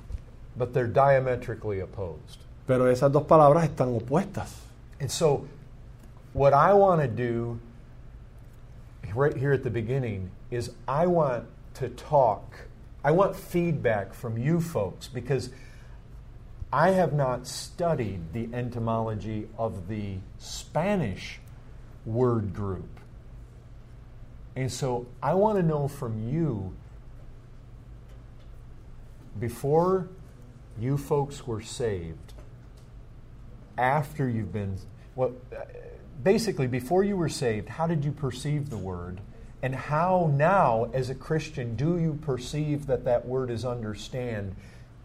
But 0.55 0.73
they're 0.73 0.87
diametrically 0.91 1.81
opposed. 1.81 2.39
Pero 2.67 2.87
esas 2.89 3.11
dos 3.11 3.23
palabras 3.23 3.63
están 3.65 3.89
opuestas. 3.95 4.51
And 4.99 5.09
so, 5.09 5.45
what 6.34 6.54
I 6.54 6.74
want 6.74 7.02
to 7.02 7.08
do 7.08 7.60
right 9.13 9.36
here 9.36 9.52
at 9.52 9.63
the 9.63 9.70
beginning 9.70 10.32
is 10.50 10.72
I 10.88 11.08
want 11.08 11.46
to 11.76 11.89
talk, 11.89 12.67
I 13.04 13.12
want 13.12 13.36
feedback 13.36 14.13
from 14.13 14.38
you 14.38 14.62
folks 14.62 15.08
because 15.08 15.50
I 16.72 16.91
have 16.91 17.13
not 17.13 17.48
studied 17.48 18.32
the 18.34 18.50
etymology 18.54 19.48
of 19.58 19.88
the 19.88 20.17
Spanish 20.38 21.39
word 22.06 22.54
group. 22.54 23.00
And 24.56 24.72
so, 24.72 25.08
I 25.24 25.34
want 25.34 25.58
to 25.58 25.63
know 25.63 25.88
from 25.88 26.30
you 26.30 26.74
before 29.39 30.10
you 30.80 30.98
folks 30.98 31.48
were 31.48 31.62
saved, 31.62 32.34
after 33.78 34.28
you've 34.28 34.52
been 34.52 34.78
uh, 35.17 35.30
basically 36.23 36.67
before 36.67 37.03
you 37.03 37.15
were 37.15 37.29
saved 37.29 37.69
how 37.69 37.88
did 37.88 38.03
you 38.03 38.12
perceive 38.12 38.69
the 38.69 38.77
word 38.77 39.19
and 39.62 39.75
how 39.75 40.31
now 40.36 40.89
as 40.93 41.10
a 41.10 41.15
christian 41.15 41.75
do 41.75 41.97
you 41.97 42.17
perceive 42.25 42.86
that 42.88 43.03
that 43.05 43.25
word 43.25 43.49
is 43.49 43.65
understand 43.65 44.55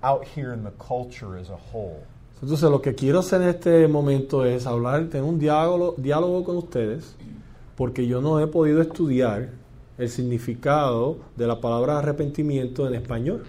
out 0.02 0.24
here 0.24 0.52
in 0.52 0.64
the 0.64 0.70
culture 0.72 1.36
as 1.36 1.50
a 1.50 1.56
whole 1.56 2.06
Entonces 2.42 2.70
lo 2.70 2.82
que 2.82 2.94
quiero 2.94 3.20
hacer 3.20 3.40
en 3.40 3.48
este 3.48 3.88
momento 3.88 4.44
es 4.44 4.66
hablar, 4.66 5.08
tener 5.08 5.22
un 5.22 5.38
diálogo, 5.38 5.94
diálogo 5.96 6.44
con 6.44 6.58
ustedes, 6.58 7.16
porque 7.76 8.06
yo 8.06 8.20
no 8.20 8.38
he 8.40 8.46
podido 8.46 8.82
estudiar 8.82 9.48
el 9.96 10.10
significado 10.10 11.16
de 11.34 11.46
la 11.46 11.62
palabra 11.62 11.98
arrepentimiento 11.98 12.86
en 12.86 12.94
español, 12.94 13.44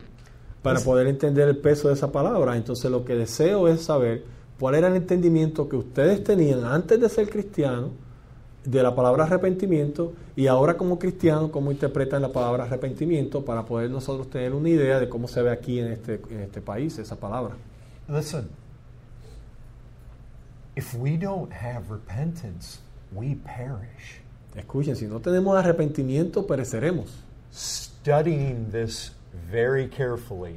para 0.61 0.79
poder 0.79 1.07
entender 1.07 1.47
el 1.49 1.57
peso 1.57 1.89
de 1.89 1.95
esa 1.95 2.11
palabra. 2.11 2.55
Entonces 2.55 2.89
lo 2.89 3.03
que 3.03 3.15
deseo 3.15 3.67
es 3.67 3.83
saber 3.83 4.23
cuál 4.59 4.75
era 4.75 4.87
el 4.87 4.95
entendimiento 4.95 5.67
que 5.69 5.75
ustedes 5.75 6.23
tenían 6.23 6.63
antes 6.63 6.99
de 6.99 7.09
ser 7.09 7.29
cristianos 7.29 7.91
de 8.63 8.83
la 8.83 8.93
palabra 8.93 9.23
arrepentimiento 9.23 10.13
y 10.35 10.47
ahora 10.47 10.75
como 10.75 10.99
cristianos 10.99 11.51
cómo 11.51 11.71
interpretan 11.71 12.21
la 12.21 12.31
palabra 12.33 12.65
arrepentimiento 12.65 13.45
para 13.45 13.65
poder 13.65 13.89
nosotros 13.89 14.29
tener 14.29 14.53
una 14.53 14.69
idea 14.69 14.99
de 14.99 15.07
cómo 15.07 15.27
se 15.27 15.41
ve 15.41 15.51
aquí 15.51 15.79
en 15.79 15.87
este, 15.87 16.21
en 16.29 16.41
este 16.41 16.61
país 16.61 16.97
esa 16.97 17.15
palabra. 17.15 17.55
listen 18.09 18.49
if 20.75 20.93
we 20.95 21.17
don't 21.17 21.51
have 21.51 21.89
repentance 21.89 22.79
we 23.13 23.35
perish 23.35 24.21
Escuchen, 24.57 24.95
si 24.95 25.05
no 25.05 25.19
tenemos 25.19 25.55
arrepentimiento, 25.55 26.47
pereceremos. 26.47 27.23
studying 27.51 28.71
this 28.71 29.11
very 29.51 29.87
carefully 29.87 30.55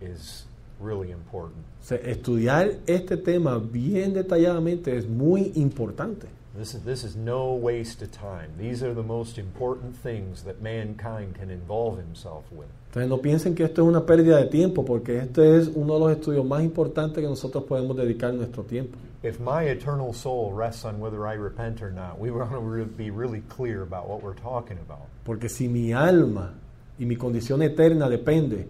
is 0.00 0.46
really 0.80 1.10
important 1.10 1.64
O 1.84 1.86
sea, 1.86 1.98
estudiar 1.98 2.78
este 2.86 3.16
tema 3.16 3.58
bien 3.58 4.14
detalladamente 4.14 4.96
es 4.96 5.06
muy 5.06 5.52
importante. 5.54 6.26
This 6.56 6.72
is, 6.72 6.82
this 6.84 7.02
is 7.02 7.16
no 7.16 7.52
waste 7.52 8.00
of 8.00 8.12
time. 8.12 8.48
These 8.56 8.82
are 8.84 8.94
the 8.94 9.02
most 9.02 9.38
important 9.38 9.96
things 9.96 10.44
that 10.44 10.62
mankind 10.62 11.34
can 11.34 11.50
involve 11.50 11.98
himself 11.98 12.44
with. 12.52 12.68
Entonces 12.90 13.10
no 13.10 13.18
piensen 13.18 13.56
que 13.56 13.64
esto 13.64 13.82
es 13.82 13.88
una 13.88 14.06
pérdida 14.06 14.36
de 14.38 14.46
tiempo, 14.46 14.84
porque 14.84 15.18
este 15.18 15.58
es 15.58 15.68
uno 15.74 15.94
de 15.94 16.00
los 16.00 16.12
estudios 16.12 16.46
más 16.46 16.62
importantes 16.62 17.20
que 17.20 17.28
nosotros 17.28 17.64
podemos 17.64 17.96
dedicar 17.96 18.32
nuestro 18.32 18.62
tiempo. 18.62 18.96
If 19.24 19.40
my 19.40 19.64
eternal 19.64 20.14
soul 20.14 20.54
rests 20.54 20.84
on 20.84 21.00
whether 21.00 21.26
I 21.26 21.34
repent 21.34 21.82
or 21.82 21.90
not, 21.90 22.20
we 22.20 22.30
want 22.32 22.52
to 22.52 22.86
be 22.96 23.10
really 23.10 23.42
clear 23.48 23.82
about 23.82 24.08
what 24.08 24.22
we're 24.22 24.40
talking 24.40 24.78
about. 24.78 25.08
Porque 25.24 25.48
si 25.48 25.66
mi 25.66 25.92
alma 25.92 26.54
y 26.98 27.04
mi 27.04 27.16
condición 27.16 27.62
eterna 27.62 28.08
depende 28.08 28.68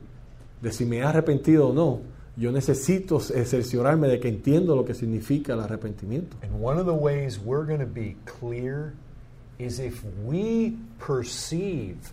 de 0.64 0.72
si 0.72 0.86
me 0.86 0.96
he 0.96 1.02
arrepentido 1.02 1.68
o 1.68 1.72
no, 1.74 2.00
yo 2.36 2.50
necesito 2.50 3.20
cerciorarme 3.20 4.08
de 4.08 4.18
que 4.18 4.28
entiendo 4.28 4.74
lo 4.74 4.84
que 4.84 4.94
significa 4.94 5.52
el 5.52 5.60
arrepentimiento. 5.60 6.36
And 6.42 6.60
one 6.60 6.78
of 6.78 6.86
the 6.86 6.94
ways 6.94 7.38
we're 7.38 7.66
going 7.66 7.80
to 7.80 7.86
be 7.86 8.16
clear 8.24 8.94
is 9.58 9.78
if 9.78 10.02
we 10.24 10.76
perceive 10.98 12.12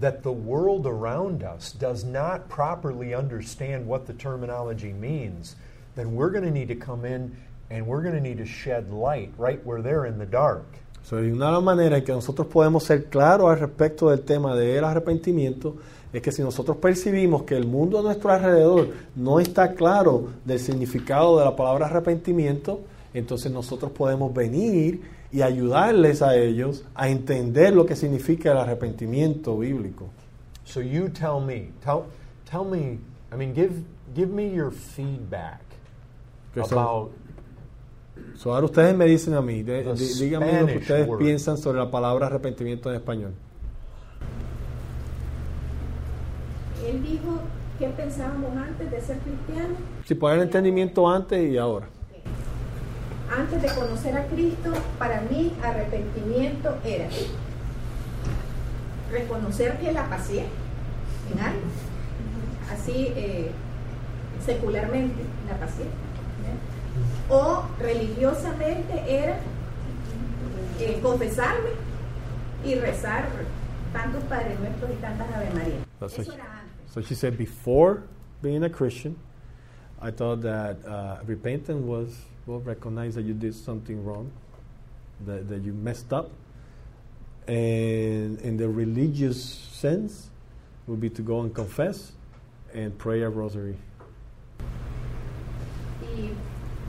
that 0.00 0.22
the 0.24 0.32
world 0.32 0.86
around 0.86 1.44
us 1.44 1.72
does 1.72 2.04
not 2.04 2.48
properly 2.48 3.14
understand 3.14 3.86
what 3.86 4.06
the 4.06 4.14
terminology 4.14 4.92
means, 4.92 5.54
then 5.94 6.14
we're 6.14 6.30
going 6.30 6.44
to 6.44 6.50
need 6.50 6.68
to 6.68 6.74
come 6.74 7.04
in 7.04 7.34
and 7.70 7.86
we're 7.86 8.02
going 8.02 8.14
to 8.14 8.20
need 8.20 8.38
to 8.38 8.46
shed 8.46 8.90
light 8.90 9.32
right 9.38 9.64
where 9.64 9.80
they're 9.80 10.06
in 10.06 10.18
the 10.18 10.26
dark. 10.26 10.66
So, 11.04 11.16
una 11.16 11.60
manera 11.60 11.96
en 11.96 12.04
que 12.04 12.12
nosotros 12.12 12.46
podemos 12.46 12.84
ser 12.84 13.06
claros 13.06 13.50
al 13.50 13.58
respecto 13.58 14.10
del 14.10 14.20
tema 14.20 14.54
del 14.54 14.84
arrepentimiento 14.84 15.76
es 16.12 16.20
que 16.22 16.30
si 16.32 16.42
nosotros 16.42 16.76
percibimos 16.76 17.44
que 17.44 17.56
el 17.56 17.66
mundo 17.66 17.98
a 17.98 18.02
nuestro 18.02 18.30
alrededor 18.30 18.88
no 19.16 19.40
está 19.40 19.72
claro 19.74 20.28
del 20.44 20.58
significado 20.58 21.38
de 21.38 21.44
la 21.44 21.56
palabra 21.56 21.86
arrepentimiento, 21.86 22.80
entonces 23.14 23.50
nosotros 23.50 23.92
podemos 23.92 24.32
venir 24.34 25.00
y 25.30 25.40
ayudarles 25.42 26.20
a 26.22 26.36
ellos 26.36 26.84
a 26.94 27.08
entender 27.08 27.74
lo 27.74 27.86
que 27.86 27.96
significa 27.96 28.52
el 28.52 28.58
arrepentimiento 28.58 29.56
bíblico. 29.58 30.06
So 30.64 30.80
you 30.82 31.08
tell 31.08 31.40
me, 31.44 31.70
tell, 31.84 32.02
tell 32.50 32.64
me, 32.64 32.98
I 33.32 33.36
mean, 33.36 33.54
give, 33.54 33.72
give 34.14 34.28
me 34.32 34.52
your 34.54 34.70
feedback 34.70 35.60
about 36.54 37.10
So, 38.36 38.52
ahora 38.54 38.66
ustedes 38.66 38.94
me 38.94 39.06
dicen 39.06 39.32
a 39.34 39.40
mí, 39.40 39.62
de- 39.62 39.84
di- 39.94 40.14
díganme 40.20 40.60
lo 40.60 40.66
que 40.66 40.76
ustedes 40.78 41.08
word. 41.08 41.18
piensan 41.18 41.56
sobre 41.56 41.78
la 41.78 41.90
palabra 41.90 42.26
arrepentimiento 42.26 42.90
en 42.90 42.96
español. 42.96 43.32
Él 46.86 47.02
dijo 47.02 47.40
qué 47.78 47.88
pensábamos 47.88 48.56
antes 48.56 48.90
de 48.90 49.00
ser 49.00 49.18
cristianos. 49.18 49.78
Si 50.04 50.14
poner 50.14 50.38
el 50.38 50.44
entendimiento 50.44 51.08
antes 51.08 51.50
y 51.50 51.58
ahora. 51.58 51.86
Antes 53.36 53.62
de 53.62 53.68
conocer 53.68 54.16
a 54.16 54.26
Cristo, 54.26 54.72
para 54.98 55.22
mí 55.22 55.52
arrepentimiento 55.62 56.76
era 56.84 57.08
reconocer 59.10 59.78
que 59.78 59.92
la 59.92 60.08
pasé 60.08 60.40
en 61.32 61.40
algo, 61.40 61.60
así 62.72 63.12
eh, 63.16 63.50
secularmente 64.44 65.22
la 65.48 65.56
pasé. 65.56 65.84
O 67.30 67.62
religiosamente 67.78 69.02
era 69.08 69.38
eh, 70.78 70.98
confesarme 71.02 71.70
y 72.64 72.74
rezar 72.74 73.26
tantos 73.92 74.22
Padres 74.24 74.58
Nuestros 74.60 74.90
y 74.90 74.94
tantas 74.94 75.26
Ave 75.34 75.50
María. 75.54 75.78
Eso 76.00 76.32
era. 76.32 76.61
So 76.92 77.00
she 77.00 77.14
said, 77.14 77.38
before 77.38 78.04
being 78.42 78.64
a 78.64 78.70
Christian, 78.70 79.18
I 80.00 80.10
thought 80.10 80.42
that 80.42 80.84
uh, 80.84 81.20
repentance 81.24 81.82
was, 81.82 82.14
well, 82.44 82.60
recognize 82.60 83.14
that 83.14 83.24
you 83.24 83.32
did 83.32 83.54
something 83.54 84.04
wrong, 84.04 84.30
that, 85.24 85.48
that 85.48 85.62
you 85.62 85.72
messed 85.72 86.12
up. 86.12 86.30
And 87.46 88.38
in 88.40 88.56
the 88.58 88.68
religious 88.68 89.42
sense, 89.42 90.30
would 90.86 91.00
be 91.00 91.08
to 91.10 91.22
go 91.22 91.40
and 91.40 91.54
confess 91.54 92.12
and 92.74 92.96
pray 92.98 93.22
a 93.22 93.28
rosary. 93.30 93.76
Y 96.02 96.30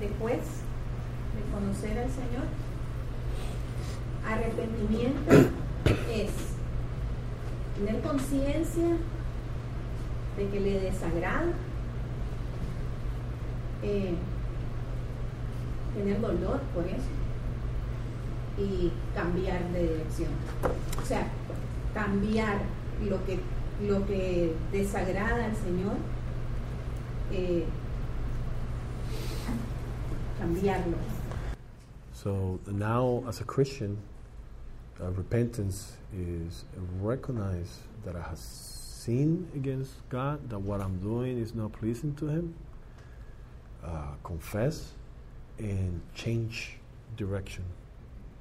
después 0.01 0.41
de 1.33 1.43
conocer 1.53 1.97
al 1.97 2.09
Señor, 2.09 2.47
arrepentimiento 4.25 5.49
es 6.11 6.31
tener 7.75 8.01
conciencia 8.01 8.97
de 10.37 10.49
que 10.49 10.59
le 10.59 10.79
desagrada, 10.79 11.53
eh, 13.83 14.15
tener 15.95 16.21
dolor 16.21 16.59
por 16.73 16.85
eso 16.85 17.09
y 18.57 18.91
cambiar 19.15 19.67
de 19.71 19.81
dirección. 19.81 20.29
O 21.01 21.05
sea, 21.05 21.27
cambiar 21.93 22.61
lo 23.07 23.23
que, 23.25 23.39
lo 23.87 24.05
que 24.05 24.55
desagrada 24.71 25.45
al 25.45 25.55
Señor, 25.55 25.95
eh, 27.31 27.65
cambiarlo. 30.39 30.97
So 32.13 32.59
now, 32.67 33.23
as 33.27 33.41
a 33.41 33.43
Christian, 33.43 33.97
uh, 35.01 35.11
repentance 35.11 35.97
is 36.13 36.63
recognize 37.01 37.81
that 38.05 38.15
I 38.15 38.21
have 38.21 38.39
sinned 39.03 39.49
against 39.55 39.93
God, 40.09 40.49
that 40.49 40.59
what 40.59 40.79
I'm 40.81 40.97
doing 40.99 41.37
is 41.37 41.53
not 41.53 41.71
pleasing 41.73 42.15
to 42.15 42.27
Him, 42.27 42.55
uh, 43.83 44.13
confess, 44.23 44.91
and 45.59 46.01
change 46.15 46.77
direction 47.17 47.63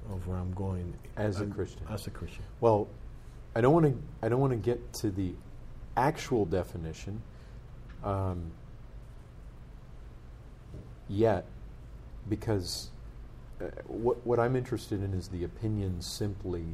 of 0.09 0.25
where 0.27 0.37
I'm 0.37 0.53
going 0.53 0.93
As 1.17 1.37
a 1.37 1.43
I'm- 1.43 1.51
Christian. 1.53 1.81
As 1.89 2.07
a 2.07 2.11
Christian. 2.11 2.43
Well, 2.61 2.87
I 3.55 3.61
don't 3.61 3.73
want 3.73 3.85
to. 3.85 3.95
I 4.25 4.29
don't 4.29 4.39
want 4.39 4.51
to 4.51 4.57
get 4.57 4.93
to 4.93 5.11
the 5.11 5.33
actual 5.95 6.45
definition 6.45 7.21
um, 8.03 8.51
yet, 11.07 11.45
because 12.29 12.89
uh, 13.61 13.65
what 13.85 14.25
what 14.25 14.39
I'm 14.39 14.55
interested 14.55 15.03
in 15.03 15.13
is 15.13 15.27
the 15.27 15.43
opinion 15.43 16.01
simply 16.01 16.65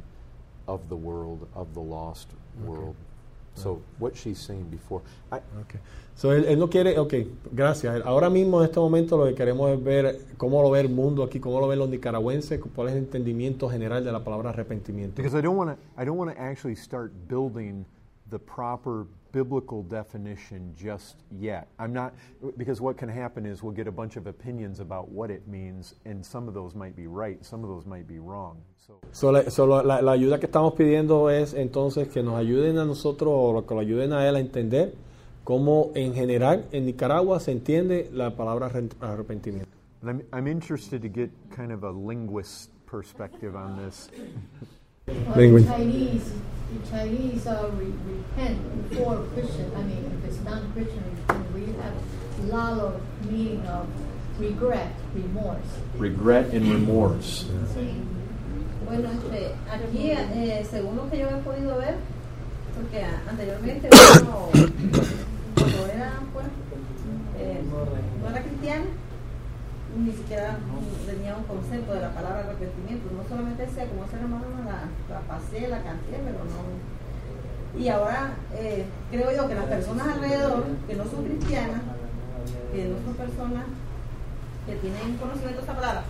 of 0.67 0.87
the 0.89 0.95
world 0.95 1.47
of 1.55 1.73
the 1.73 1.81
lost 1.81 2.27
Okay. 2.61 2.69
world. 2.69 2.95
So 3.59 3.81
what 3.99 4.15
she's 4.15 4.39
saying 4.39 4.69
before, 4.69 5.01
I, 5.31 5.37
Okay. 5.61 5.79
So 6.15 6.33
él, 6.33 6.45
él 6.45 6.59
no 6.59 6.69
quiere, 6.69 6.97
ok, 6.99 7.13
gracias. 7.51 8.05
Ahora 8.05 8.29
mismo 8.29 8.59
en 8.59 8.65
este 8.65 8.77
momento 8.79 9.17
lo 9.17 9.25
que 9.25 9.35
queremos 9.35 9.71
es 9.71 9.81
ver 9.81 10.19
cómo 10.37 10.61
lo 10.61 10.69
ve 10.69 10.81
el 10.81 10.89
mundo 10.89 11.23
aquí, 11.23 11.39
cómo 11.39 11.61
lo 11.61 11.67
ven 11.69 11.79
los 11.79 11.87
nicaragüenses, 11.89 12.59
cuál 12.75 12.89
es 12.89 12.93
el 12.95 12.99
entendimiento 12.99 13.69
general 13.69 14.03
de 14.03 14.11
la 14.11 14.21
palabra 14.23 14.49
arrepentimiento. 14.49 15.15
because 15.15 15.33
I 15.33 15.41
don't 15.41 15.55
want 15.55 15.69
to. 15.71 16.01
I 16.01 16.03
don't 16.03 16.17
want 16.17 16.29
to 16.35 16.37
actually 16.41 16.75
start 16.75 17.11
building 17.29 17.85
the 18.29 18.39
proper 18.39 19.05
biblical 19.31 19.83
definition 19.83 20.73
just 20.75 21.17
yet. 21.31 21.67
I'm 21.79 21.93
not 21.93 22.13
because 22.57 22.81
what 22.81 22.97
can 22.97 23.09
happen 23.09 23.45
is 23.45 23.61
we'll 23.63 23.75
get 23.75 23.87
a 23.87 23.91
bunch 23.91 24.15
of 24.17 24.27
opinions 24.27 24.79
about 24.79 25.09
what 25.09 25.29
it 25.29 25.47
means, 25.47 25.95
and 26.05 26.25
some 26.25 26.47
of 26.47 26.53
those 26.53 26.75
might 26.75 26.95
be 26.95 27.07
right, 27.07 27.43
some 27.45 27.63
of 27.63 27.69
those 27.69 27.85
might 27.85 28.07
be 28.07 28.19
wrong. 28.19 28.57
So 28.77 28.99
So, 29.11 29.29
la, 29.31 29.43
so 29.49 29.65
la- 29.65 29.81
la- 29.81 30.01
la 30.01 30.11
ayuda 30.13 30.39
que 30.39 30.47
estamos 30.47 30.73
pidiendo 30.73 31.29
es 31.29 31.53
entonces 31.53 32.07
que 32.09 32.23
nos 32.23 32.35
ayuden 32.35 32.77
a 32.77 32.85
nosotros 32.85 33.29
o 33.33 33.65
que 33.65 33.75
lo 33.75 33.81
ayuden 33.81 34.13
a 34.13 34.27
él 34.27 34.35
a 34.35 34.39
entender 34.39 34.93
cómo 35.43 35.91
en 35.95 36.13
general 36.13 36.65
en 36.71 36.85
Nicaragua 36.85 37.39
se 37.39 37.51
entiende 37.51 38.09
la 38.13 38.35
palabra 38.35 38.69
arre- 38.69 38.89
arrepentimiento. 39.01 39.69
I'm 40.01 40.21
I'm 40.31 40.47
interested 40.47 41.01
to 41.01 41.09
get 41.09 41.29
kind 41.55 41.71
of 41.71 41.83
a 41.83 41.91
linguist 41.91 42.71
perspective 42.85 43.55
on 43.55 43.77
this. 43.77 44.09
Well, 45.09 45.37
Language. 45.37 45.65
the 45.65 45.71
Chinese, 45.71 46.33
the 46.73 46.89
Chinese 46.89 47.47
uh, 47.47 47.71
re- 47.77 47.93
repent 48.07 48.89
before 48.89 49.17
Christian. 49.33 49.71
I 49.75 49.81
mean, 49.83 50.05
if 50.17 50.25
it's 50.29 50.39
non-Christian, 50.43 51.03
we 51.53 51.65
have 51.81 51.93
a 52.43 52.55
lot 52.55 52.77
of 52.79 53.01
meaning 53.29 53.65
of 53.67 53.87
regret, 54.39 54.93
remorse. 55.13 55.69
Regret 55.97 56.53
and 56.53 56.71
remorse. 56.71 57.45
Sí. 57.73 57.93
Bueno, 58.85 59.09
este, 59.11 59.53
aquí, 59.71 60.11
eh, 60.11 60.65
según 60.69 60.95
lo 60.95 61.09
que 61.09 61.19
yo 61.19 61.27
he 61.27 61.41
podido 61.43 61.77
ver, 61.77 61.95
porque 62.75 63.05
anteriormente 63.29 63.89
uno, 64.21 64.49
cuando 64.51 65.85
era, 65.93 66.13
pues, 66.33 66.45
eh, 67.37 67.61
no 68.21 68.29
era 68.29 68.41
cristiano, 68.41 68.85
ni 69.97 70.11
siquiera 70.11 70.57
tenía 71.05 71.35
un 71.35 71.43
concepto 71.43 71.93
de 71.93 72.01
la 72.01 72.13
palabra 72.13 72.39
arrepentimiento. 72.41 73.09
No 73.15 73.27
solamente 73.27 73.65
decía, 73.65 73.87
como 73.87 74.05
ese 74.05 74.15
hermano 74.17 74.45
la, 74.65 74.85
la 75.13 75.21
pasé, 75.21 75.67
la 75.67 75.81
canté, 75.81 76.17
pero 76.23 76.39
no. 76.45 77.79
Y 77.79 77.87
ahora 77.89 78.33
eh, 78.55 78.85
creo 79.11 79.31
yo 79.35 79.47
que 79.47 79.55
las 79.55 79.65
personas 79.65 80.07
alrededor, 80.07 80.65
que 80.87 80.95
no 80.95 81.05
son 81.05 81.25
cristianas, 81.25 81.81
que 82.73 82.85
no 82.85 82.95
son 83.05 83.13
personas 83.15 83.65
que 84.65 84.75
tienen 84.75 85.17
conocimiento 85.17 85.55
de 85.57 85.61
esta 85.61 85.75
palabra, 85.75 86.03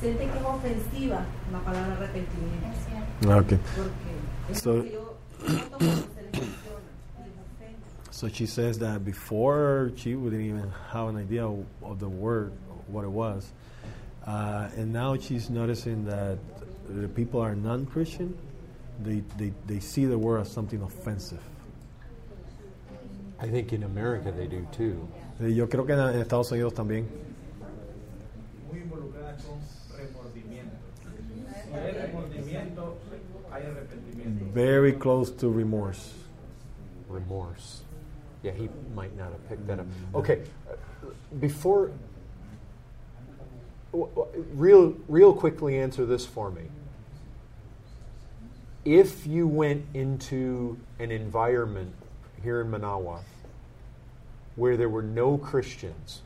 sienten 0.00 0.30
que 0.30 0.38
es 0.38 0.44
ofensiva 0.44 1.24
la 1.52 1.58
palabra 1.60 1.92
arrepentimiento. 1.94 2.66
Okay. 3.22 3.58
Porque 3.76 4.52
es 4.52 4.58
So- 4.60 4.82
que 4.82 4.92
yo. 4.92 5.16
So 8.10 8.28
she 8.28 8.44
says 8.44 8.78
that 8.80 9.02
before 9.04 9.92
she 9.96 10.14
wouldn't 10.14 10.42
even 10.42 10.70
have 10.92 11.08
an 11.08 11.16
idea 11.16 11.46
of 11.46 11.98
the 12.00 12.08
word, 12.08 12.52
what 12.90 13.04
it 13.04 13.10
was. 13.10 13.52
Uh, 14.26 14.68
and 14.76 14.92
now 14.92 15.16
she's 15.16 15.48
noticing 15.50 16.04
that 16.04 16.38
the 16.88 17.08
people 17.08 17.40
are 17.40 17.54
non 17.54 17.86
Christian, 17.86 18.36
they, 19.02 19.22
they, 19.38 19.52
they 19.66 19.80
see 19.80 20.04
the 20.04 20.18
word 20.18 20.40
as 20.42 20.50
something 20.50 20.82
offensive. 20.82 21.40
I 23.38 23.48
think 23.48 23.72
in 23.72 23.84
America 23.84 24.30
they 24.30 24.46
do 24.46 24.66
too. 24.72 25.08
Eh, 25.42 25.48
Yo 25.48 25.66
creo 25.66 25.86
que 25.86 25.94
en, 25.94 26.00
en 26.14 26.20
Estados 26.20 26.50
Unidos 26.52 26.74
también. 26.74 27.06
muy 28.70 28.80
involucrada 28.80 29.36
con 29.38 29.58
remordimiento. 29.96 30.76
Hay 31.72 31.92
remordimiento, 31.92 32.96
hay 33.50 33.62
arrepentimiento. 33.62 34.52
Very 34.52 34.92
close 34.92 35.30
to 35.30 35.48
remorse. 35.48 36.12
remorse. 37.08 37.82
Yeah, 38.42 38.52
he 38.52 38.68
might 38.94 39.16
not 39.16 39.32
have 39.32 39.48
picked 39.48 39.66
that 39.66 39.80
up. 39.80 39.86
Okay, 40.14 40.42
uh, 40.70 40.74
before, 41.40 41.86
w- 41.86 41.90
w- 41.90 42.09
real, 43.92 44.94
real 45.08 45.32
quickly 45.32 45.78
answer 45.78 46.04
this 46.06 46.26
for 46.26 46.50
me. 46.50 46.62
If 48.84 49.26
you 49.26 49.46
went 49.46 49.84
into 49.94 50.78
an 50.98 51.10
environment 51.10 51.92
here 52.42 52.60
in 52.62 52.70
Manawa 52.70 53.20
where 54.56 54.76
there 54.76 54.88
were 54.88 55.02
no 55.02 55.38
Christians, 55.38 56.22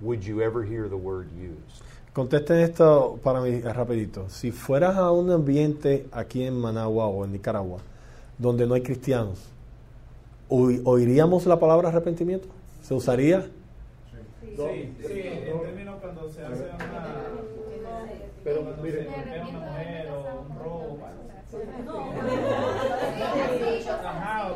would 0.00 0.24
you 0.24 0.42
ever 0.42 0.64
hear 0.64 0.88
the 0.88 0.96
word 0.96 1.28
used? 1.36 1.82
Contesten 2.12 2.60
esto 2.60 3.18
para 3.24 3.40
mí 3.40 3.60
rapidito. 3.60 4.30
Si 4.30 4.52
fueras 4.52 4.96
a 4.96 5.10
un 5.10 5.30
ambiente 5.30 6.06
aquí 6.12 6.44
en 6.44 6.54
Managua 6.60 7.06
o 7.06 7.24
en 7.24 7.32
Nicaragua 7.32 7.80
donde 8.38 8.66
no 8.66 8.74
hay 8.74 8.82
cristianos, 8.82 9.40
¿oiríamos 10.48 11.46
la 11.46 11.58
palabra 11.58 11.88
arrepentimiento? 11.88 12.46
¿Se 12.82 12.94
usaría? 12.94 13.48
Sí, 14.56 14.94
sí, 15.06 15.12
eh, 15.20 15.50
en 15.50 15.60
términos 15.62 15.96
cuando 16.00 16.30
se 16.30 16.44
hace 16.44 16.64
una. 16.64 17.06
Pero 18.44 18.62
cuando 18.62 18.82
mire, 18.82 19.04
se 19.04 19.10
golpea 19.10 19.46
una 19.48 19.58
mujer 19.58 20.08
o 20.10 20.46
un 20.48 20.58
robo. 20.58 20.98
Ajá, 24.04 24.50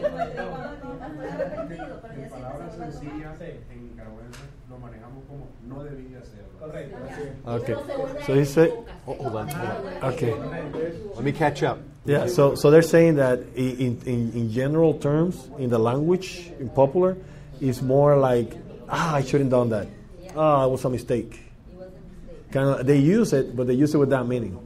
en 2.17 2.29
palabras 2.31 2.75
sencillas, 2.77 3.41
en 3.41 3.85
nicaragüense 3.91 4.41
lo 4.69 4.79
manejamos 4.79 5.25
como 5.29 5.47
no 5.67 5.85
debía 5.85 6.19
hacerlo. 6.19 6.49
Correcto. 6.59 6.97
Okay. 7.47 7.75
So 8.27 8.35
he 8.35 8.45
said, 8.45 8.73
Oh, 9.07 9.15
hold 9.15 9.37
on. 9.37 9.49
okay. 10.13 10.35
Let 11.15 11.25
me 11.25 11.33
catch 11.33 11.63
up. 11.63 11.79
Yeah, 12.05 12.27
so, 12.27 12.55
so 12.55 12.71
they're 12.71 12.83
saying 12.83 13.17
that 13.17 13.39
in, 13.55 14.01
in, 14.07 14.33
in 14.33 14.51
general 14.51 14.95
terms, 14.95 15.49
in 15.59 15.71
the 15.71 15.79
language, 15.79 16.51
in 16.59 16.69
popular, 16.71 17.17
it's 17.61 17.81
more 17.83 18.17
like, 18.17 18.57
ah, 18.89 19.15
I 19.17 19.23
shouldn't 19.23 19.51
done 19.51 19.71
that. 19.71 19.89
Ah, 20.37 20.65
it 20.67 20.71
was 20.71 20.85
a 20.85 20.91
mistake. 20.91 21.41
Kind 22.51 22.69
of, 22.69 22.87
they 22.87 22.99
use 22.99 23.33
it, 23.33 23.55
but 23.57 23.67
they 23.67 23.75
use 23.75 23.95
it 23.95 23.99
with 23.99 24.11
that 24.11 24.27
meaning. 24.27 24.57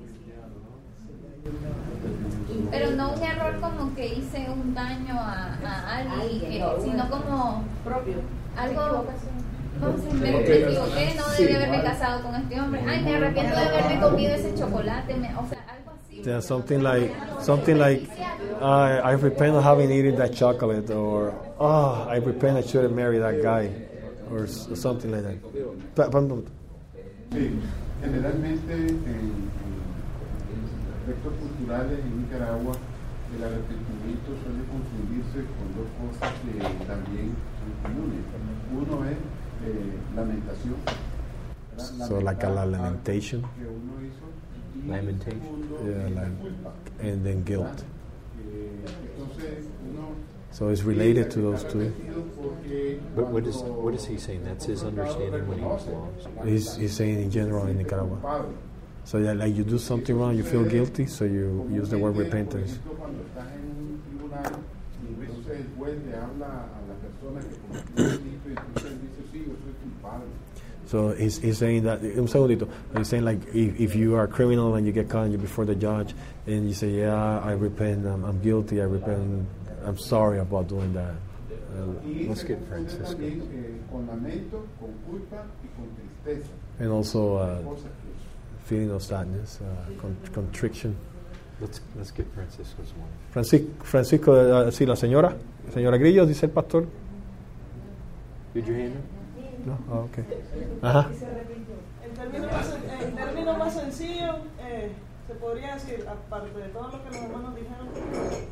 Pero 2.70 2.90
no 2.92 3.12
un 3.12 3.22
error 3.22 3.60
como 3.60 3.94
que 3.94 4.06
hice 4.06 4.48
un 4.50 4.74
daño 4.74 5.14
a, 5.14 5.58
a 5.64 6.20
alguien, 6.20 6.62
sino 6.82 7.10
como 7.10 7.64
propio. 7.84 8.14
algo. 8.56 9.04
Vamos 9.80 10.00
a 10.00 10.14
me, 10.14 10.30
me 10.30 10.40
equivoqué, 10.40 11.14
no 11.16 11.24
debí 11.36 11.54
haberme 11.54 11.82
casado 11.82 12.22
con 12.22 12.34
este 12.36 12.60
hombre. 12.60 12.82
Ay, 12.86 13.02
me 13.02 13.16
arrepiento 13.16 13.56
de 13.56 13.62
haberme 13.62 14.00
comido 14.00 14.34
ese 14.34 14.54
chocolate. 14.54 15.14
me- 15.16 15.34
o 15.36 15.46
sea, 15.48 15.64
algo 15.68 15.90
así. 15.90 16.22
Yeah, 16.22 16.40
something 16.40 16.80
like, 16.82 17.12
something 17.40 17.78
like, 17.78 18.06
I 18.60 19.00
I 19.02 19.12
repent 19.14 19.56
of 19.56 19.64
having 19.64 19.90
eaten 19.90 20.16
that 20.16 20.34
chocolate, 20.34 20.88
or 20.90 21.34
oh, 21.58 22.06
I 22.08 22.16
repent 22.18 22.56
I 22.58 22.62
shouldn't 22.62 22.94
marry 22.94 23.18
that 23.18 23.42
guy, 23.42 23.70
or, 24.32 24.46
something 24.48 25.10
like 25.10 25.22
that. 25.22 25.36
Pa- 25.94 26.10
pa- 26.10 26.20
pa- 26.20 26.36
Sí, 27.32 27.50
generalmente 28.02 28.72
en, 28.74 28.88
en 29.06 29.52
aspectos 31.00 31.32
culturales 31.40 31.98
en 31.98 32.22
Nicaragua 32.22 32.72
el 33.36 33.42
arrepentimiento 33.44 34.28
suele 34.44 34.62
confundirse 34.68 35.38
con 35.56 35.66
dos 35.72 35.88
cosas 35.96 36.32
que 36.44 36.60
también 36.86 37.32
son 37.56 37.72
comunes. 37.82 38.24
Uno 38.72 39.04
es 39.08 39.16
eh, 39.16 39.96
lamentación. 40.14 40.76
So 42.06 42.20
like 42.20 42.44
a 42.44 42.50
lamentation. 42.50 43.42
algo 43.44 43.54
que 43.56 43.66
uno 43.66 43.94
hizo. 44.04 44.26
Y 44.84 44.88
Lamentation. 44.88 45.40
segundo, 45.40 45.80
Yeah, 45.84 46.06
es 46.08 46.14
like- 46.14 46.36
culpa. 46.40 46.72
and 47.00 47.24
then 47.24 47.44
guilt. 47.44 47.80
Eh, 47.80 48.84
entonces 49.16 49.64
uno 49.88 50.12
So 50.53 50.68
it's 50.68 50.82
related 50.82 51.30
to 51.32 51.40
those 51.40 51.64
two. 51.64 51.90
But 53.16 53.28
what 53.28 53.46
is 53.46 53.57
what 53.57 53.94
is 53.94 54.05
he 54.05 54.18
saying? 54.18 54.44
That's 54.44 54.66
his 54.66 54.84
understanding 54.84 55.48
when 55.48 55.59
he 55.59 55.64
was 55.64 55.86
lost. 55.86 56.28
He's, 56.44 56.76
he's 56.76 56.92
saying 56.92 57.22
in 57.22 57.30
general 57.30 57.66
in 57.66 57.78
Nicaragua. 57.78 58.44
So 59.05 59.18
yeah, 59.18 59.32
like 59.32 59.57
you 59.57 59.64
do 59.64 59.78
something 59.78 60.16
wrong, 60.16 60.36
you 60.36 60.44
feel 60.44 60.64
guilty, 60.64 61.07
so 61.07 61.24
you 61.24 61.68
use 61.72 61.88
the 61.88 61.98
word 61.98 62.16
repentance. 62.16 62.78
Por 62.84 62.92
ejemplo, 62.92 62.98
cuando 62.98 63.22
estás 63.24 63.46
en 63.57 63.64
un 63.66 64.03
tribunal 64.07 64.53
y 65.03 65.24
entonces 65.24 65.57
el 65.57 65.66
juez 65.76 65.96
le 66.07 66.14
habla 66.14 66.46
a 66.46 66.80
la 66.86 66.94
persona 67.00 67.40
que 67.40 67.57
cometió 67.57 68.05
el 68.05 68.11
delito 68.22 68.48
y 68.48 68.53
entonces 68.53 68.92
él 68.92 68.98
dice, 69.00 69.22
sí, 69.32 69.38
yo 69.40 69.55
soy 69.64 69.74
culpable. 69.82 70.26
So 70.86 71.14
he's, 71.16 71.38
he's 71.38 71.59
saying 71.59 71.84
that, 71.84 72.03
un 72.03 72.28
segundito, 72.28 72.68
he's 72.96 73.09
saying 73.09 73.24
like 73.24 73.40
if, 73.55 73.80
if 73.80 73.96
you 73.96 74.14
are 74.14 74.24
a 74.24 74.28
criminal 74.28 74.74
and 74.76 74.86
you 74.86 74.92
get 74.92 75.09
caught 75.09 75.24
and 75.24 75.32
you're 75.32 75.40
before 75.40 75.64
the 75.64 75.74
judge 75.74 76.14
and 76.46 76.68
you 76.68 76.74
say, 76.74 76.90
yeah, 76.90 77.40
I 77.40 77.53
repent, 77.53 78.07
I'm, 78.07 78.24
I'm 78.24 78.40
guilty, 78.40 78.80
I 78.80 78.84
repent, 78.84 79.46
I'm 79.86 79.98
sorry 79.98 80.38
about 80.38 80.68
doing 80.68 80.92
that. 80.94 81.14
Uh, 81.74 82.28
Let's 82.28 82.44
get 82.44 82.58
Francisco. 82.68 83.04
también, 83.14 83.42
con 83.90 84.06
lamento, 84.06 84.64
con 84.80 84.92
culpa 85.06 85.44
y 85.62 85.68
con 85.76 85.88
tristeza. 85.96 86.50
and 86.78 86.90
also 86.90 87.36
uh, 87.36 87.58
feeling 88.64 88.90
of 88.90 89.02
sadness, 89.02 89.60
uh, 89.60 90.00
con- 90.00 90.16
contrition. 90.32 90.94
Let's 91.60 91.80
let's 91.96 92.10
get 92.10 92.26
Francisco's 92.34 92.92
one. 92.98 93.08
Francisco, 93.30 93.66
Francisco 93.84 94.32
uh, 94.32 94.70
sí, 94.70 94.86
la 94.86 94.96
señora, 94.96 95.36
señora 95.72 95.96
Grillo, 95.98 96.26
dice 96.26 96.46
el 96.46 96.52
pastor. 96.52 96.86
Did 98.54 98.66
you 98.66 98.74
hand 98.74 98.94
No, 99.66 99.78
Ah, 99.90 100.00
ok. 100.00 100.18
Ajá. 100.82 101.08
En 102.04 102.14
términos 102.14 102.52
más, 102.52 102.74
en 103.02 103.14
términos 103.16 103.58
más 103.58 103.74
sencillos, 103.74 104.36
eh, 104.60 104.90
se 105.32 105.38
podría 105.38 105.74
decir, 105.74 106.06
aparte 106.08 106.58
de 106.58 106.68
todo 106.68 106.88
lo 106.88 107.02
que 107.02 107.08
los 107.10 107.16
hermanos 107.16 107.54
dijeron, 107.54 107.88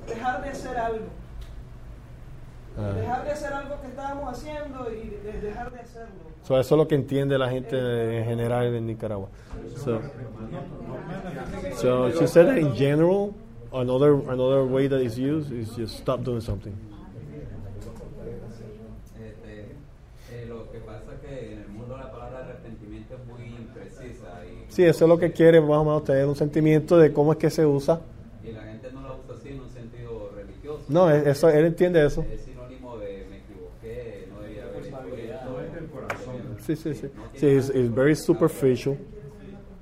dejar 0.07 0.43
de 0.43 0.49
hacer 0.51 0.77
algo. 0.79 1.07
Ah. 2.79 2.93
Dejar 2.97 3.25
de 3.25 3.31
hacer 3.33 3.53
algo 3.53 3.81
que 3.81 3.87
estábamos 3.89 4.33
haciendo 4.33 4.91
y 4.93 5.09
de- 5.11 5.41
dejar 5.41 5.73
de 5.73 5.81
hacerlo. 5.81 6.31
So 6.43 6.59
eso 6.59 6.75
es 6.75 6.79
lo 6.79 6.89
que 6.89 6.95
entiende 6.95 7.37
la 7.37 7.51
gente 7.51 8.19
en 8.19 8.25
general 8.25 8.75
en 8.75 8.87
Nicaragua. 8.87 9.29
So, 9.77 10.01
so 11.77 12.11
she 12.13 12.27
said 12.27 12.47
that 12.47 12.57
in 12.59 12.75
general, 12.75 13.35
another 13.73 14.13
another 14.31 14.65
way 14.65 14.89
that 14.89 15.01
is 15.01 15.19
used 15.19 15.53
is 15.53 15.77
just 15.77 15.99
stop 15.99 16.23
doing 16.25 16.41
something. 16.41 16.73
Este, 19.19 19.77
eh, 20.33 20.47
lo 20.49 20.71
que 20.73 20.79
pasa 20.79 21.13
es 21.15 21.21
que 21.21 21.53
en 21.53 21.59
el 21.63 21.69
mundo 21.69 21.97
la 21.99 22.11
palabra 22.11 22.39
arrepentimiento 22.45 23.15
es 23.17 23.27
muy 23.27 23.47
imprecisa 23.57 24.45
y, 24.47 24.70
Sí, 24.81 24.87
eso 24.87 25.05
es 25.05 25.09
lo 25.11 25.19
que 25.19 25.31
quiere, 25.31 25.61
más 25.61 25.71
o 25.77 25.85
menos, 25.85 26.05
tener 26.05 26.25
un 26.25 26.35
sentimiento 26.35 26.97
de 26.97 27.13
cómo 27.13 27.33
es 27.33 27.39
que 27.39 27.51
se 27.51 27.67
usa. 27.67 28.01
y 28.43 28.51
la 28.53 28.63
gente 28.63 28.89
no 28.95 29.03
la 29.03 29.09
usa 29.15 29.35
así 29.39 29.49
en 29.51 29.61
un 29.61 29.69
sentido 29.69 30.31
religioso. 30.35 30.85
No, 30.89 31.11
eso, 31.11 31.51
él 31.51 31.67
entiende 31.67 32.07
eso. 32.07 32.23
Es 32.33 32.41
sinónimo 32.47 32.97
de 32.97 33.27
me 33.29 33.37
equivoqué, 33.41 34.27
no 34.33 34.41
debía 34.41 34.63
haber 34.65 34.87
hecho 34.87 36.11
esto. 36.11 36.65
Sí, 36.67 36.77
sí, 36.77 36.95
sí. 36.95 37.09
Sí, 37.37 37.47
it's, 37.49 37.69
it's 37.69 37.95
very 37.95 38.17
superficial. 38.17 38.97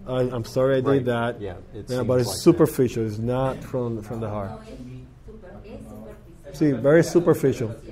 I, 0.08 0.22
I'm 0.32 0.44
sorry 0.44 0.78
I 0.78 0.80
did 0.80 0.86
Right. 0.88 1.04
that. 1.06 1.40
Yeah, 1.40 1.58
it 1.74 1.84
Yeah, 1.88 1.98
seems 1.98 2.06
but 2.08 2.18
it's 2.18 2.26
like 2.28 2.34
that. 2.36 2.42
superficial. 2.42 3.06
It's 3.06 3.18
not 3.20 3.62
from 3.62 4.02
from 4.02 4.18
the 4.20 4.28
heart. 4.28 4.50
Sí, 6.54 6.72
very 6.72 7.04
superficial. 7.04 7.70
Yeah. 7.86 7.87